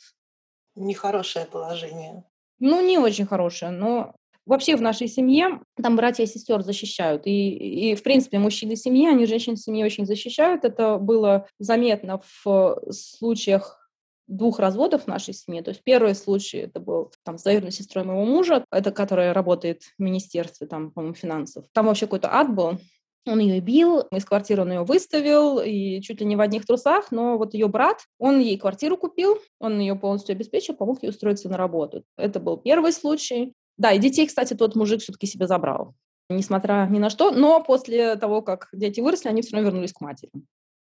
[0.75, 2.23] Нехорошее положение.
[2.59, 7.25] Ну, не очень хорошее, но Вообще в нашей семье там братья и сестер защищают.
[7.25, 10.65] И, и в принципе, мужчины семьи, они женщин семьи очень защищают.
[10.65, 13.82] Это было заметно в случаях
[14.27, 15.61] двух разводов в нашей семье.
[15.61, 19.83] То есть первый случай это был там, с двоюродной сестрой моего мужа, это которая работает
[19.97, 21.65] в министерстве там, по-моему, финансов.
[21.73, 22.77] Там вообще какой-то ад был.
[23.25, 27.09] Он ее бил, из квартиры он ее выставил, и чуть ли не в одних трусах,
[27.11, 31.47] но вот ее брат, он ей квартиру купил, он ее полностью обеспечил, помог ей устроиться
[31.47, 32.03] на работу.
[32.17, 33.53] Это был первый случай.
[33.77, 35.95] Да, и детей, кстати, тот мужик все-таки себе забрал,
[36.29, 37.31] несмотря ни на что.
[37.31, 40.31] Но после того, как дети выросли, они все равно вернулись к матери.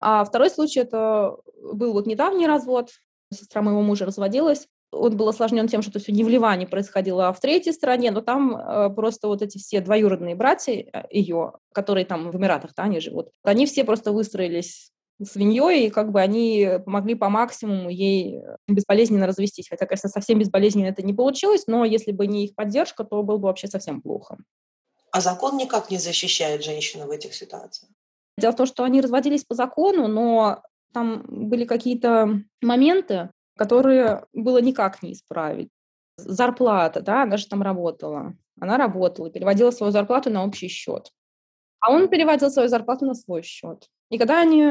[0.01, 2.91] А второй случай– это был вот недавний развод.
[3.33, 4.69] Сестра моего мужа разводилась.
[4.93, 8.21] Он был осложнен тем, что все не в Ливане происходило, а в третьей стране, но
[8.21, 12.83] там э, просто вот эти все двоюродные братья э, ее, которые там в Эмиратах, да,
[12.85, 14.93] они живут, они все просто выстроились
[15.25, 19.69] свиньей, и как бы они помогли по максимуму ей э, безболезненно развестись.
[19.69, 23.39] Хотя, конечно, совсем безболезненно это не получилось, но если бы не их поддержка, то было
[23.39, 24.37] бы вообще совсем плохо.
[25.11, 27.91] А закон никак не защищает женщину в этих ситуациях?
[28.39, 34.59] Дело в том, что они разводились по закону, но там были какие-то моменты, которые было
[34.59, 35.71] никак не исправить.
[36.17, 38.35] Зарплата, да, она же там работала.
[38.61, 41.11] Она работала, переводила свою зарплату на общий счет.
[41.81, 43.89] А он переводил свою зарплату на свой счет.
[44.11, 44.67] И когда они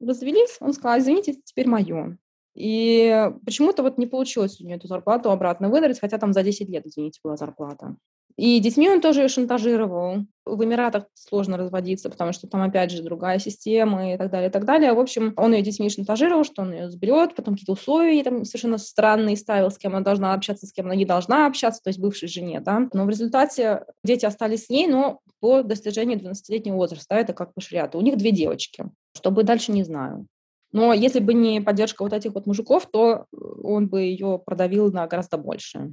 [0.00, 2.18] развелись, он сказал, извините, это теперь мое.
[2.54, 6.68] И почему-то вот не получилось у нее эту зарплату обратно выдать, хотя там за 10
[6.68, 7.96] лет, извините, была зарплата.
[8.40, 10.24] И детьми он тоже ее шантажировал.
[10.46, 14.50] В Эмиратах сложно разводиться, потому что там, опять же, другая система и так далее, и
[14.50, 14.94] так далее.
[14.94, 18.78] В общем, он ее детьми шантажировал, что он ее заберет, потом какие-то условия там совершенно
[18.78, 22.00] странные ставил, с кем она должна общаться, с кем она не должна общаться, то есть
[22.00, 22.88] бывшей жене, да.
[22.94, 27.60] Но в результате дети остались с ней, но по достижении 12-летнего возраста, это как по
[27.60, 27.98] шариату.
[27.98, 28.86] У них две девочки.
[29.14, 30.26] Что будет дальше, не знаю.
[30.72, 33.26] Но если бы не поддержка вот этих вот мужиков, то
[33.62, 35.92] он бы ее продавил на гораздо больше.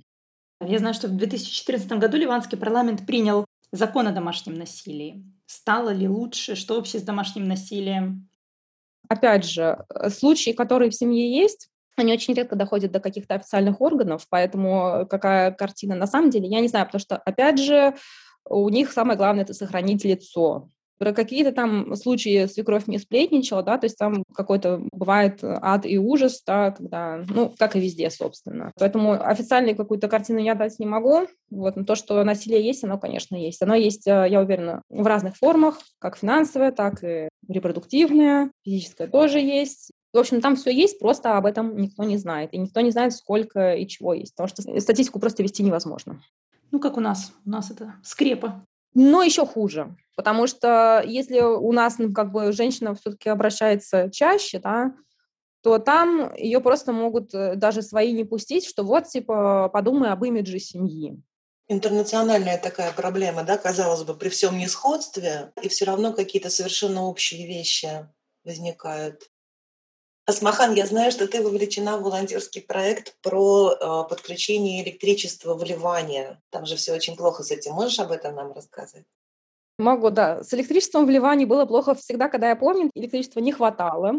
[0.62, 5.24] Я знаю, что в 2014 году ливанский парламент принял закон о домашнем насилии.
[5.46, 6.56] Стало ли лучше?
[6.56, 8.28] Что вообще с домашним насилием?
[9.08, 13.82] Опять же, э, случаи, которые в семье есть, они очень редко доходят до каких-то официальных
[13.82, 17.96] органов, поэтому какая картина на самом деле, я не знаю, потому что, опять же,
[18.46, 20.70] у них самое главное– это сохранить лицо.
[20.98, 25.98] Про какие-то там случаи свекровь не сплетничала, да, то есть там какой-то бывает ад и
[25.98, 28.72] ужас, да, когда, ну, как и везде, собственно.
[28.80, 31.28] Поэтому официальную какую-то картину я дать не могу.
[31.50, 33.62] Вот, но то, что насилие есть, оно, конечно, есть.
[33.62, 39.40] Оно есть, э, я уверена, в разных формах, как финансовое, так и репродуктивное, физическое тоже
[39.40, 39.92] есть.
[40.14, 42.54] В общем, там все есть, просто об этом никто не знает.
[42.54, 44.34] И никто не знает, сколько и чего есть.
[44.36, 46.22] Потому что статистику просто вести невозможно.
[46.72, 47.34] Ну, как у нас.
[47.46, 48.66] У нас это скрепа.
[49.00, 54.58] Но еще хуже, потому что если у нас ну, как бы женщина все-таки обращается чаще,
[54.58, 54.96] да,
[55.62, 60.26] то там ее просто могут э, даже свои не пустить, что вот, типа, подумай об
[60.26, 61.22] имидже семьи.
[61.68, 67.46] Интернациональная такая проблема, да, казалось бы, при всем несходстве, и все равно какие-то совершенно общие
[67.46, 68.10] вещи
[68.44, 69.30] возникают.
[70.30, 76.42] Асмахан, я знаю, что ты вовлечена в волонтерский проект про э, подключение электричества в Ливане.
[76.50, 77.72] Там же все очень плохо с этим.
[77.72, 79.06] Можешь об этом нам рассказать?
[79.80, 80.44] Могу, да.
[80.44, 84.16] С электричеством в Ливане было плохо всегда, когда я помню, электричества не хватало.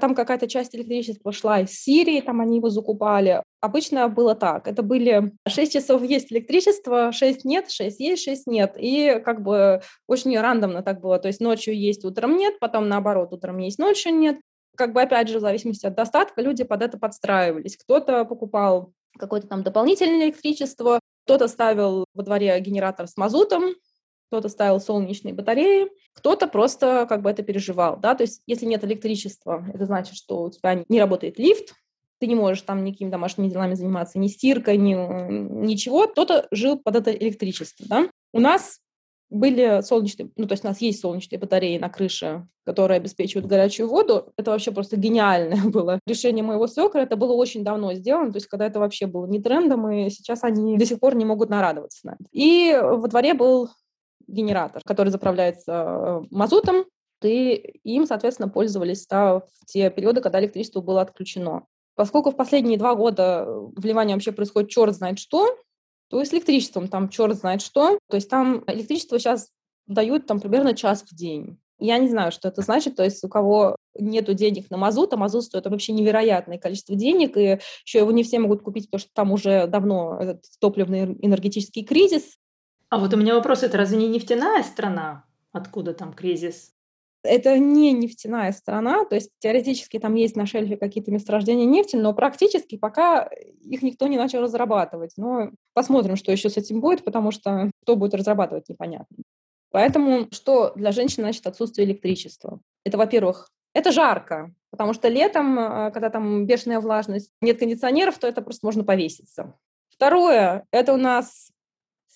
[0.00, 3.42] Там какая-то часть электричества шла из Сирии, там они его закупали.
[3.60, 4.66] Обычно было так.
[4.66, 8.76] Это были 6 часов есть электричество, 6 нет, 6 есть, 6 нет.
[8.78, 11.18] И как бы очень рандомно так было.
[11.18, 14.38] То есть ночью есть, утром нет, потом наоборот, утром есть, ночью нет
[14.80, 17.76] как бы, опять же, в зависимости от достатка, люди под это подстраивались.
[17.76, 23.74] Кто-то покупал какое-то там дополнительное электричество, кто-то ставил во дворе генератор с мазутом,
[24.28, 28.82] кто-то ставил солнечные батареи, кто-то просто как бы это переживал, да, то есть если нет
[28.82, 31.74] электричества, это значит, что у тебя не работает лифт,
[32.18, 36.96] ты не можешь там никакими домашними делами заниматься, ни стиркой, ни, ничего, кто-то жил под
[36.96, 38.08] это электричество, да.
[38.32, 38.78] У нас
[39.30, 43.88] были солнечные, ну, то есть у нас есть солнечные батареи на крыше, которые обеспечивают горячую
[43.88, 44.32] воду.
[44.36, 47.00] Это вообще просто гениальное было решение моего свекра.
[47.00, 50.42] Это было очень давно сделано, то есть когда это вообще было не трендом, и сейчас
[50.42, 52.24] они до сих пор не могут нарадоваться на это.
[52.32, 53.70] И во дворе был
[54.26, 56.84] генератор, который заправляется э, мазутом,
[57.22, 61.66] и им, соответственно, пользовались да, в те периоды, когда электричество было отключено.
[61.94, 65.54] Поскольку в последние два года в Ливане вообще происходит черт знает что,
[66.10, 67.98] то с электричеством там черт знает что.
[68.08, 69.50] То есть там электричество сейчас
[69.86, 71.58] дают там примерно час в день.
[71.78, 72.96] Я не знаю, что это значит.
[72.96, 77.36] То есть у кого нету денег на мазут, а мазут стоит вообще невероятное количество денег,
[77.36, 81.84] и еще его не все могут купить, потому что там уже давно этот топливный энергетический
[81.84, 82.36] кризис.
[82.88, 85.24] А вот у меня вопрос, это разве не нефтяная страна?
[85.52, 86.72] Откуда там кризис?
[87.22, 92.14] Это не нефтяная страна, то есть теоретически там есть на шельфе какие-то месторождения нефти, но
[92.14, 93.28] практически пока
[93.60, 95.12] их никто не начал разрабатывать.
[95.16, 99.18] Но посмотрим, что еще с этим будет, потому что кто будет разрабатывать, непонятно.
[99.70, 102.60] Поэтому что для женщин значит отсутствие электричества?
[102.84, 108.26] Это, во-первых, это жарко, потому что летом, э, когда там бешеная влажность, нет кондиционеров, то
[108.26, 109.54] это просто можно повеситься.
[109.90, 111.50] Второе, это у нас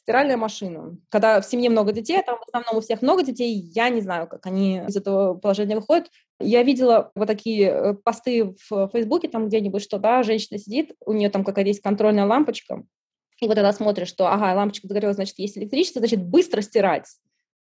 [0.04, 0.98] стиральная машина.
[1.08, 4.02] Когда в семье много детей, а там в основном у всех много детей, я не
[4.02, 6.10] знаю, как они из этого положения выходят.
[6.38, 11.14] Я видела вот такие э, посты в Фейсбуке, там где-нибудь, что, да, женщина сидит, у
[11.14, 12.84] нее там какая-то есть контрольная лампочка,
[13.40, 17.06] и вот она смотрит, что, ага, лампочка загорелась, значит, есть электричество, значит, быстро стирать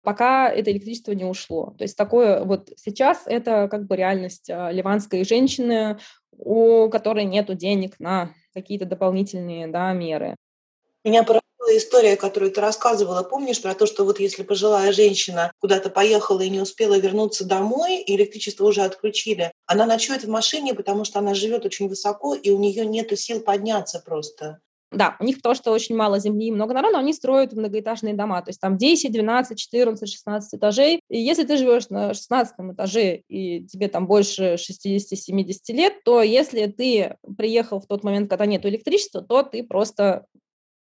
[0.02, 1.74] пока это электричество не ушло.
[1.76, 5.98] То есть такое вот сейчас это как бы реальность а, ливанской женщины,
[6.32, 10.36] у которой нет денег на какие-то дополнительные да, меры.
[11.04, 11.24] Меня
[11.76, 16.50] история, которую ты рассказывала, помнишь про то, что вот если пожилая женщина куда-то поехала и
[16.50, 21.34] не успела вернуться домой, и электричество уже отключили, она ночует в машине, потому что она
[21.34, 24.60] живет очень высоко, и у нее нет сил подняться просто.
[24.90, 28.40] Да, у них потому что очень мало земли и много народу, они строят многоэтажные дома,
[28.40, 31.00] то есть там 10, 12, 14, 16 этажей.
[31.10, 36.66] И если ты живешь на 16 этаже и тебе там больше 60-70 лет, то если
[36.66, 40.24] ты приехал в тот момент, когда нет электричества, то ты просто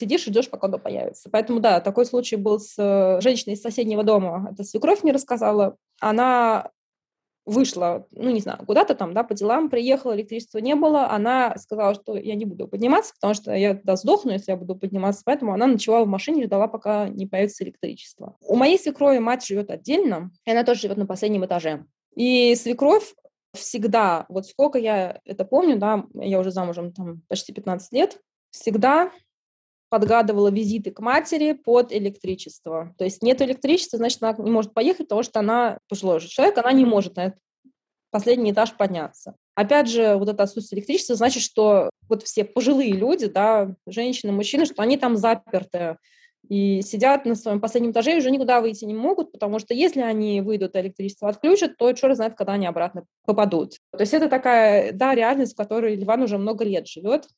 [0.00, 1.28] сидишь ждешь, пока оно появится.
[1.30, 4.48] Поэтому, да, такой случай был с э, женщиной из соседнего дома.
[4.52, 5.76] Это свекровь мне рассказала.
[6.00, 6.70] Она
[7.46, 11.94] вышла, ну, не знаю, куда-то там, да, по делам, приехала, электричества не было, она сказала,
[11.94, 15.52] что я не буду подниматься, потому что я тогда сдохну, если я буду подниматься, поэтому
[15.52, 18.36] она ночевала в машине, ждала, пока не появится электричество.
[18.40, 21.86] У моей свекрови мать живет отдельно, и она тоже живет на последнем этаже.
[22.14, 23.14] И свекровь
[23.54, 29.10] всегда, вот сколько я это помню, да, я уже замужем там почти 15 лет, всегда
[29.90, 32.94] подгадывала визиты к матери под электричество.
[32.96, 36.72] То есть нет электричества, значит, она не может поехать, потому что она пожилой человек, она
[36.72, 37.38] не может на этот
[38.10, 39.34] последний этаж подняться.
[39.54, 44.64] Опять же, вот это отсутствие электричества значит, что вот все пожилые люди, да, женщины, мужчины,
[44.64, 45.96] что они там заперты
[46.48, 50.00] и сидят на своем последнем этаже и уже никуда выйти не могут, потому что если
[50.00, 53.74] они выйдут, электричество отключат, то черт знает, когда они обратно попадут.
[53.92, 57.28] То есть это такая, да, реальность, в которой Ливан уже много лет живет.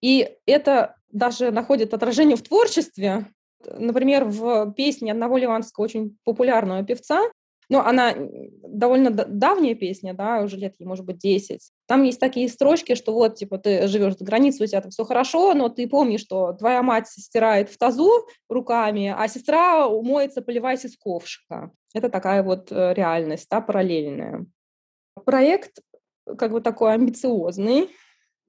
[0.00, 3.26] И это даже находит отражение в творчестве.
[3.66, 7.30] Например, в песне одного ливанского очень популярного певца,
[7.70, 11.70] но она довольно давняя песня, да, уже лет ей, может быть, 10.
[11.86, 15.04] Там есть такие строчки, что вот, типа, ты живешь за границей, у тебя там все
[15.04, 18.10] хорошо, но ты помнишь, что твоя мать стирает в тазу
[18.48, 21.70] руками, а сестра умоется, поливаясь из ковшика.
[21.94, 24.46] Это такая вот э, реальность, да, параллельная.
[25.24, 25.78] Проект
[26.36, 27.90] как бы такой амбициозный,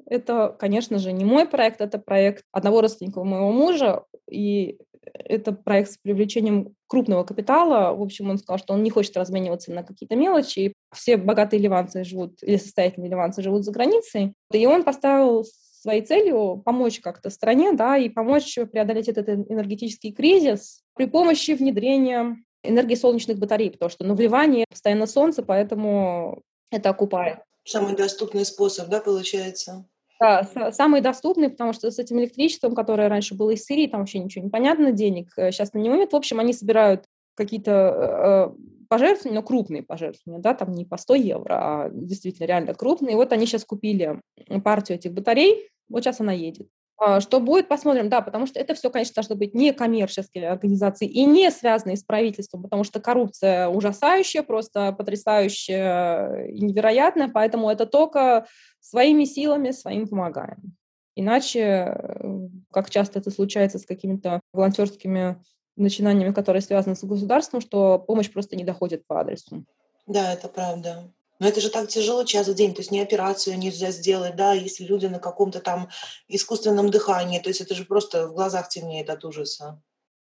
[0.06, 5.92] это, конечно же, не мой проект, это проект одного родственника моего мужа, и это проект
[5.92, 7.96] с привлечением крупного капитала.
[7.96, 10.74] В общем, он сказал, что он не хочет размениваться на какие-то мелочи.
[10.94, 14.34] Все богатые ливанцы живут, или состоятельные ливанцы живут за границей.
[14.52, 15.46] И он поставил
[15.82, 22.38] своей целью помочь как-то стране, да, и помочь преодолеть этот энергетический кризис при помощи внедрения
[22.64, 27.40] энергии солнечных батарей, потому что ну, в Ливане постоянно солнце, поэтому это окупает.
[27.64, 29.86] Самый доступный способ, да, получается?
[30.22, 34.20] Да, самый доступный, потому что с этим электричеством, которое раньше было из Сирии, там вообще
[34.20, 36.14] ничего не понятно, денег сейчас на него нет.
[36.14, 41.16] В общем, они собирают какие-то э, пожертвования, но крупные пожертвования, да, там не по 100
[41.16, 43.14] евро, а действительно реально крупные.
[43.14, 44.22] И вот они сейчас купили
[44.64, 46.68] партию этих батарей, вот сейчас она едет.
[47.04, 51.08] А, что будет, посмотрим, да, потому что это все, конечно, должны быть не коммерческие организации
[51.08, 57.88] и не связанные с правительством, потому что коррупция ужасающая, просто потрясающая и невероятная, поэтому это
[57.88, 58.46] только
[58.82, 60.78] своими силами, своим помогаем.
[61.16, 61.98] Иначе,
[62.72, 65.44] как часто это случается с какими-то волонтерскими
[65.78, 69.66] начинаниями, которые связаны с государством, что помощь просто не доходит по адресу.
[70.06, 71.12] Да, это правда.
[71.42, 74.54] Но это же так тяжело час в день, то есть не операцию нельзя сделать, да,
[74.54, 75.90] если люди на каком-то там
[76.28, 79.82] искусственном дыхании, то есть это же просто в глазах темнеет от ужаса.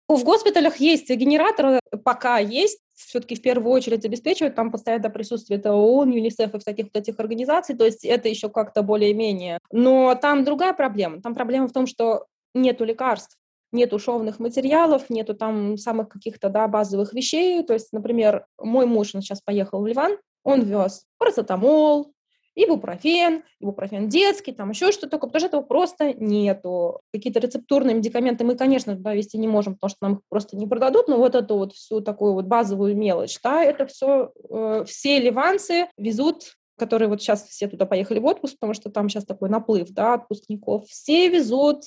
[0.09, 6.11] В госпиталях есть генераторы, пока есть, все-таки в первую очередь обеспечивают, там постоянно присутствует ООН,
[6.11, 9.61] ЮНИСЕФ и всяких вот этих организаций, то есть это еще как-то более-менее.
[9.71, 11.23] Но там другая проблема.
[11.23, 13.37] Там проблема в том, что нету лекарств
[13.71, 17.63] нету шовных материалов, нету там самых каких-то да, базовых вещей.
[17.65, 22.15] То есть, например, мой муж, он сейчас поехал в Ливан, он вез парацетамол,
[22.55, 27.01] ибупрофен, ибупрофен детский, там еще что-то такое, потому что этого просто нету.
[27.13, 30.67] Какие-то рецептурные медикаменты мы, конечно, туда вести не можем, потому что нам их просто не
[30.67, 35.19] продадут, но вот эту вот всю такую вот базовую мелочь, да, это все, э, все
[35.19, 39.49] ливанцы везут которые вот сейчас все туда поехали в отпуск, потому что там сейчас такой
[39.49, 41.85] наплыв, да, отпускников, все везут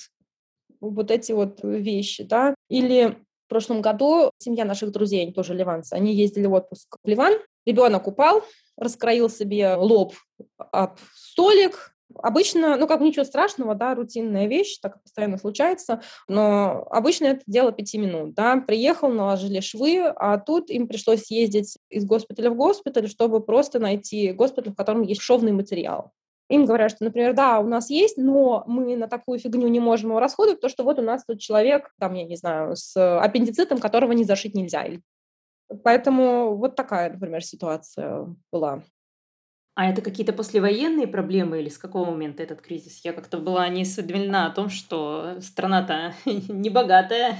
[0.79, 5.93] вот эти вот вещи, да, или в прошлом году семья наших друзей, они тоже ливанцы,
[5.93, 7.33] они ездили в отпуск в Ливан,
[7.67, 8.43] Ребенок упал,
[8.77, 10.13] раскроил себе лоб
[10.71, 17.25] об столик, Обычно, ну, как ничего страшного, да, рутинная вещь, так постоянно случается, но обычно
[17.25, 22.49] это дело пяти минут, да, приехал, наложили швы, а тут им пришлось ездить из госпиталя
[22.49, 26.11] в госпиталь, чтобы просто найти госпиталь, в котором есть шовный материал.
[26.49, 30.11] Им говорят, что, например, да, у нас есть, но мы на такую фигню не можем
[30.11, 33.79] его расходовать, потому что вот у нас тут человек, там, я не знаю, с аппендицитом,
[33.79, 35.01] которого не зашить нельзя, или
[35.83, 38.83] Поэтому вот такая, например, ситуация была.
[39.75, 43.01] А это какие-то послевоенные проблемы или с какого момента этот кризис?
[43.03, 47.37] Я как-то была не осведомлена о том, что страна-то не богатая.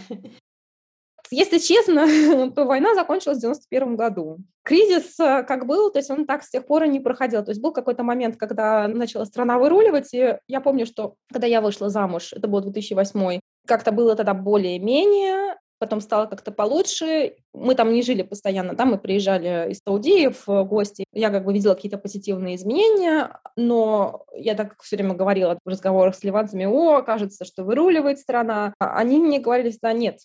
[1.32, 4.38] Если честно, то война закончилась в 91 году.
[4.63, 7.43] Кризис э, как был, то есть он так с тех пор и не проходил.
[7.43, 11.59] То есть был какой-то момент, когда начала страна выруливать, и я помню, что когда я
[11.59, 17.36] вышла замуж, это был 2008 как-то было тогда более-менее, потом стало как-то получше.
[17.53, 21.05] Мы там не жили постоянно, да, мы приезжали из Саудии в гости.
[21.13, 26.15] Я как бы видела какие-то позитивные изменения, но я так все время говорила в разговорах
[26.15, 28.73] с ливанцами, о, кажется, что выруливает страна.
[28.80, 30.19] А они мне говорили, да, нет,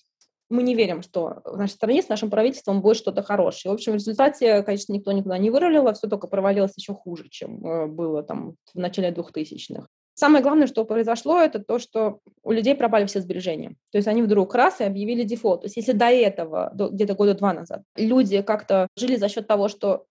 [0.53, 3.73] мы не верим, что в нашей стране с нашим правительством будет что-то хорошее.
[3.73, 7.29] В общем, в результате, конечно, никто никуда не вырулил, а все только провалилось еще хуже,
[7.31, 9.87] чем э, было там в начале 2000-х.
[10.15, 13.77] Самое главное, что произошло, это то, что у людей пропали все сбережения.
[13.91, 15.63] То есть они вдруг раз и объявили дефолт.
[15.63, 19.69] То есть если до этого, где-то года два назад, люди как-то жили за счет того,
[19.69, 20.05] что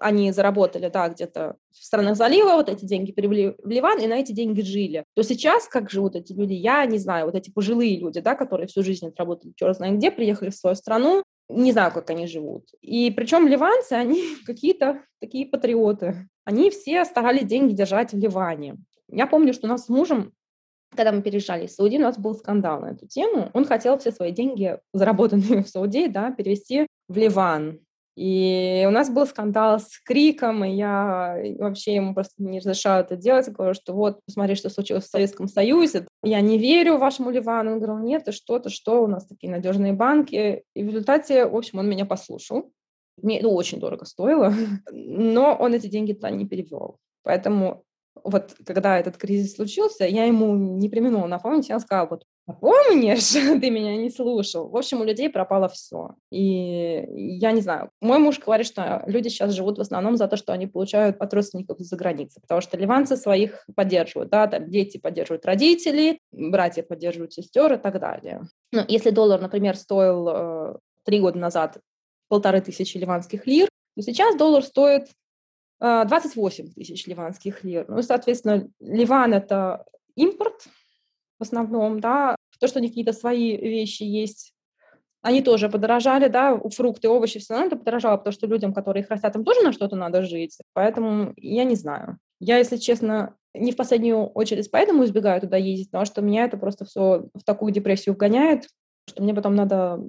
[0.00, 4.14] они заработали, да, где-то в странах залива, вот эти деньги привели в Ливан, и на
[4.14, 5.04] эти деньги жили.
[5.14, 8.66] То сейчас, как живут эти люди, я не знаю, вот эти пожилые люди, да, которые
[8.66, 12.68] всю жизнь отработали, черт знает где, приехали в свою страну, не знаю, как они живут.
[12.80, 16.28] И причем ливанцы, они какие-то такие патриоты.
[16.44, 18.76] Они все старались деньги держать в Ливане.
[19.10, 20.32] Я помню, что у нас с мужем,
[20.94, 23.50] когда мы переезжали из Саудии, у нас был скандал на эту тему.
[23.54, 27.80] Он хотел все свои деньги, заработанные в Саудии, да, перевести в Ливан.
[28.16, 33.14] И у нас был скандал с криком, и я вообще ему просто не разрешала это
[33.14, 33.46] делать.
[33.46, 36.04] Я говорю, что вот, посмотри, что случилось в Советском Союзе.
[36.24, 37.70] Я не верю вашему Ливану.
[37.70, 40.64] Он говорил, нет, ты что, ты что, у нас такие надежные банки.
[40.74, 42.72] И в результате, в общем, он меня послушал.
[43.22, 44.52] Мне это очень дорого стоило,
[44.90, 46.98] но он эти деньги туда не перевел.
[47.22, 47.84] Поэтому
[48.24, 52.24] вот когда этот кризис случился, я ему не применула напомнить, я сказала, вот
[52.60, 54.68] помнишь, ты меня не слушал.
[54.68, 56.14] В общем, у людей пропало все.
[56.30, 57.04] И
[57.38, 60.52] я не знаю, мой муж говорит, что люди сейчас живут в основном за то, что
[60.52, 65.44] они получают от родственников из-за границы, потому что ливанцы своих поддерживают, да, там дети поддерживают
[65.46, 68.42] родителей, братья поддерживают сестер и так далее.
[68.72, 71.78] Ну, если доллар, например, стоил э, три года назад
[72.28, 75.08] полторы тысячи ливанских лир, то сейчас доллар стоит
[75.80, 77.84] 28 а, тысяч ливанских лир.
[77.88, 79.84] Ну, соответственно, Ливан– это
[80.16, 80.68] импорт
[81.38, 84.54] в основном, да, то, что у них какие-то свои вещи есть,
[85.22, 89.10] они тоже подорожали, да, фрукты, овощи, все равно это подорожало, потому что людям, которые их
[89.10, 90.58] растят, им тоже на что-то надо жить.
[90.72, 92.18] Поэтому я не знаю.
[92.40, 96.56] Я, если честно, не в последнюю очередь поэтому избегаю туда ездить, потому что меня это
[96.56, 98.68] просто все в такую депрессию вгоняет,
[99.08, 100.00] что мне потом надо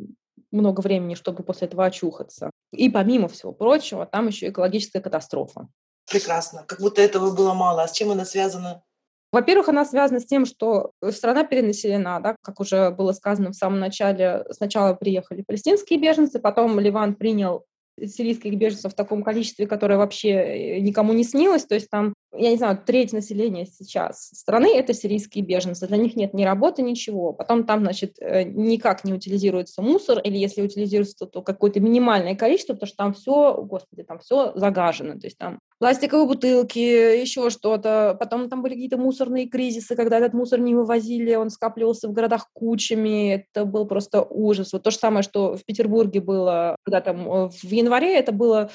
[0.51, 2.51] много времени, чтобы после этого очухаться.
[2.72, 5.67] И помимо всего прочего, там еще экологическая катастрофа.
[6.09, 6.63] Прекрасно.
[6.67, 7.84] Как будто этого было мало.
[7.84, 8.84] А с чем она связана?
[9.32, 13.80] Во-первых, она связана с тем, что страна перенаселена, да, как уже было сказано в самом
[13.80, 14.43] начале.
[14.49, 17.65] Сначала приехали палестинские беженцы, потом Ливан принял
[18.03, 21.65] сирийских беженцев в таком количестве, которое вообще э, никому не снилось.
[21.65, 25.88] То есть там, я не знаю, треть населения сейчас страны— это сирийские беженцы.
[25.88, 27.34] Для них нет ни работы, ничего.
[27.34, 32.74] Потом там, значит, э, никак не утилизируется мусор, или если утилизируется, то какое-то минимальное количество,
[32.74, 35.14] потому что там все, господи, там все загажено.
[35.14, 38.16] То есть там пластиковые бутылки, еще что-то.
[38.20, 42.50] Потом там были какие-то мусорные кризисы, когда этот мусор не вывозили, он скапливался в городах
[42.54, 43.36] кучами.
[43.36, 44.72] Это был просто ужас.
[44.74, 48.70] Вот то же самое, что в Петербурге было, когда там э, в январе это было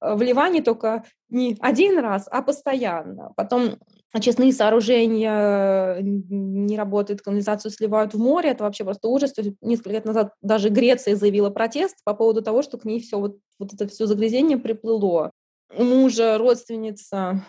[0.00, 3.32] в Ливане только не один раз, а постоянно.
[3.36, 3.78] Потом
[4.12, 9.32] очистные сооружения не работают, канализацию сливают в море, это вообще просто ужас.
[9.32, 13.00] То есть несколько лет назад даже Греция заявила протест по поводу того, что к ней
[13.00, 15.32] все вот, вот это все загрязнение приплыло.
[15.76, 17.44] У мужа родственница,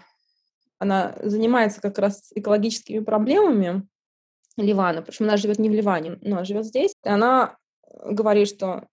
[0.78, 3.88] она занимается как раз экологическими проблемами
[4.58, 6.94] Ливана, причем она живет не в Ливане, но она живет здесь.
[7.06, 7.58] И она
[8.04, 8.88] говорит, что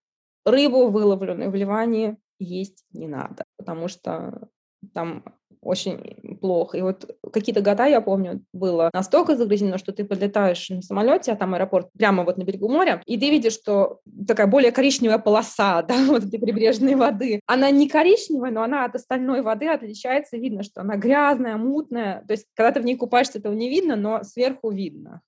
[0.45, 4.49] рыбу, выловленную в Ливане, есть не надо, потому что
[4.93, 5.23] там
[5.61, 6.77] очень плохо.
[6.77, 11.35] И вот какие-то года, я помню, было настолько загрязнено, что ты подлетаешь на самолете, а
[11.35, 15.81] там аэропорт прямо вот на берегу моря, и ты видишь, что такая более коричневая полоса,
[15.87, 17.41] да, вот этой прибрежной воды.
[17.45, 22.23] Она не коричневая, но она от остальной воды отличается, видно, что она грязная, мутная.
[22.27, 25.21] То есть, когда ты в ней купаешься, этого не видно, но сверху видно.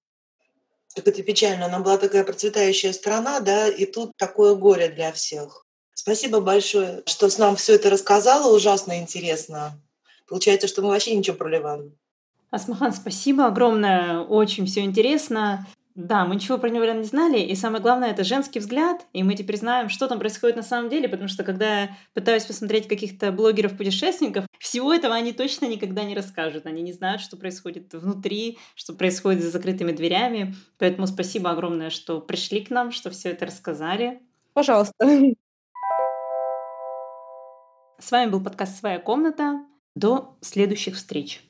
[0.95, 1.65] Так это печально.
[1.65, 5.65] Она была такая процветающая страна, да, и тут такое горе для всех.
[5.99, 8.55] Спасибо большое, что с нам все это рассказала.
[8.55, 9.73] Ужасно интересно.
[10.29, 11.91] Получается, что мы вообще ничего про Ливан.
[12.51, 14.21] Асмахан, спасибо огромное.
[14.21, 15.67] Очень все интересно.
[15.95, 19.35] Да, мы ничего про него не знали, и самое главное, это женский взгляд, и мы
[19.35, 23.33] теперь знаем, что там происходит на самом деле, потому что когда я пытаюсь посмотреть каких-то
[23.33, 28.93] блогеров-путешественников, всего этого они точно никогда не расскажут, они не знают, что происходит внутри, что
[28.93, 34.21] происходит за закрытыми дверями, поэтому спасибо огромное, что пришли к нам, что все это рассказали.
[34.53, 34.95] Пожалуйста.
[37.99, 39.65] С вами был подкаст «Своя комната».
[39.93, 41.48] До следующих встреч.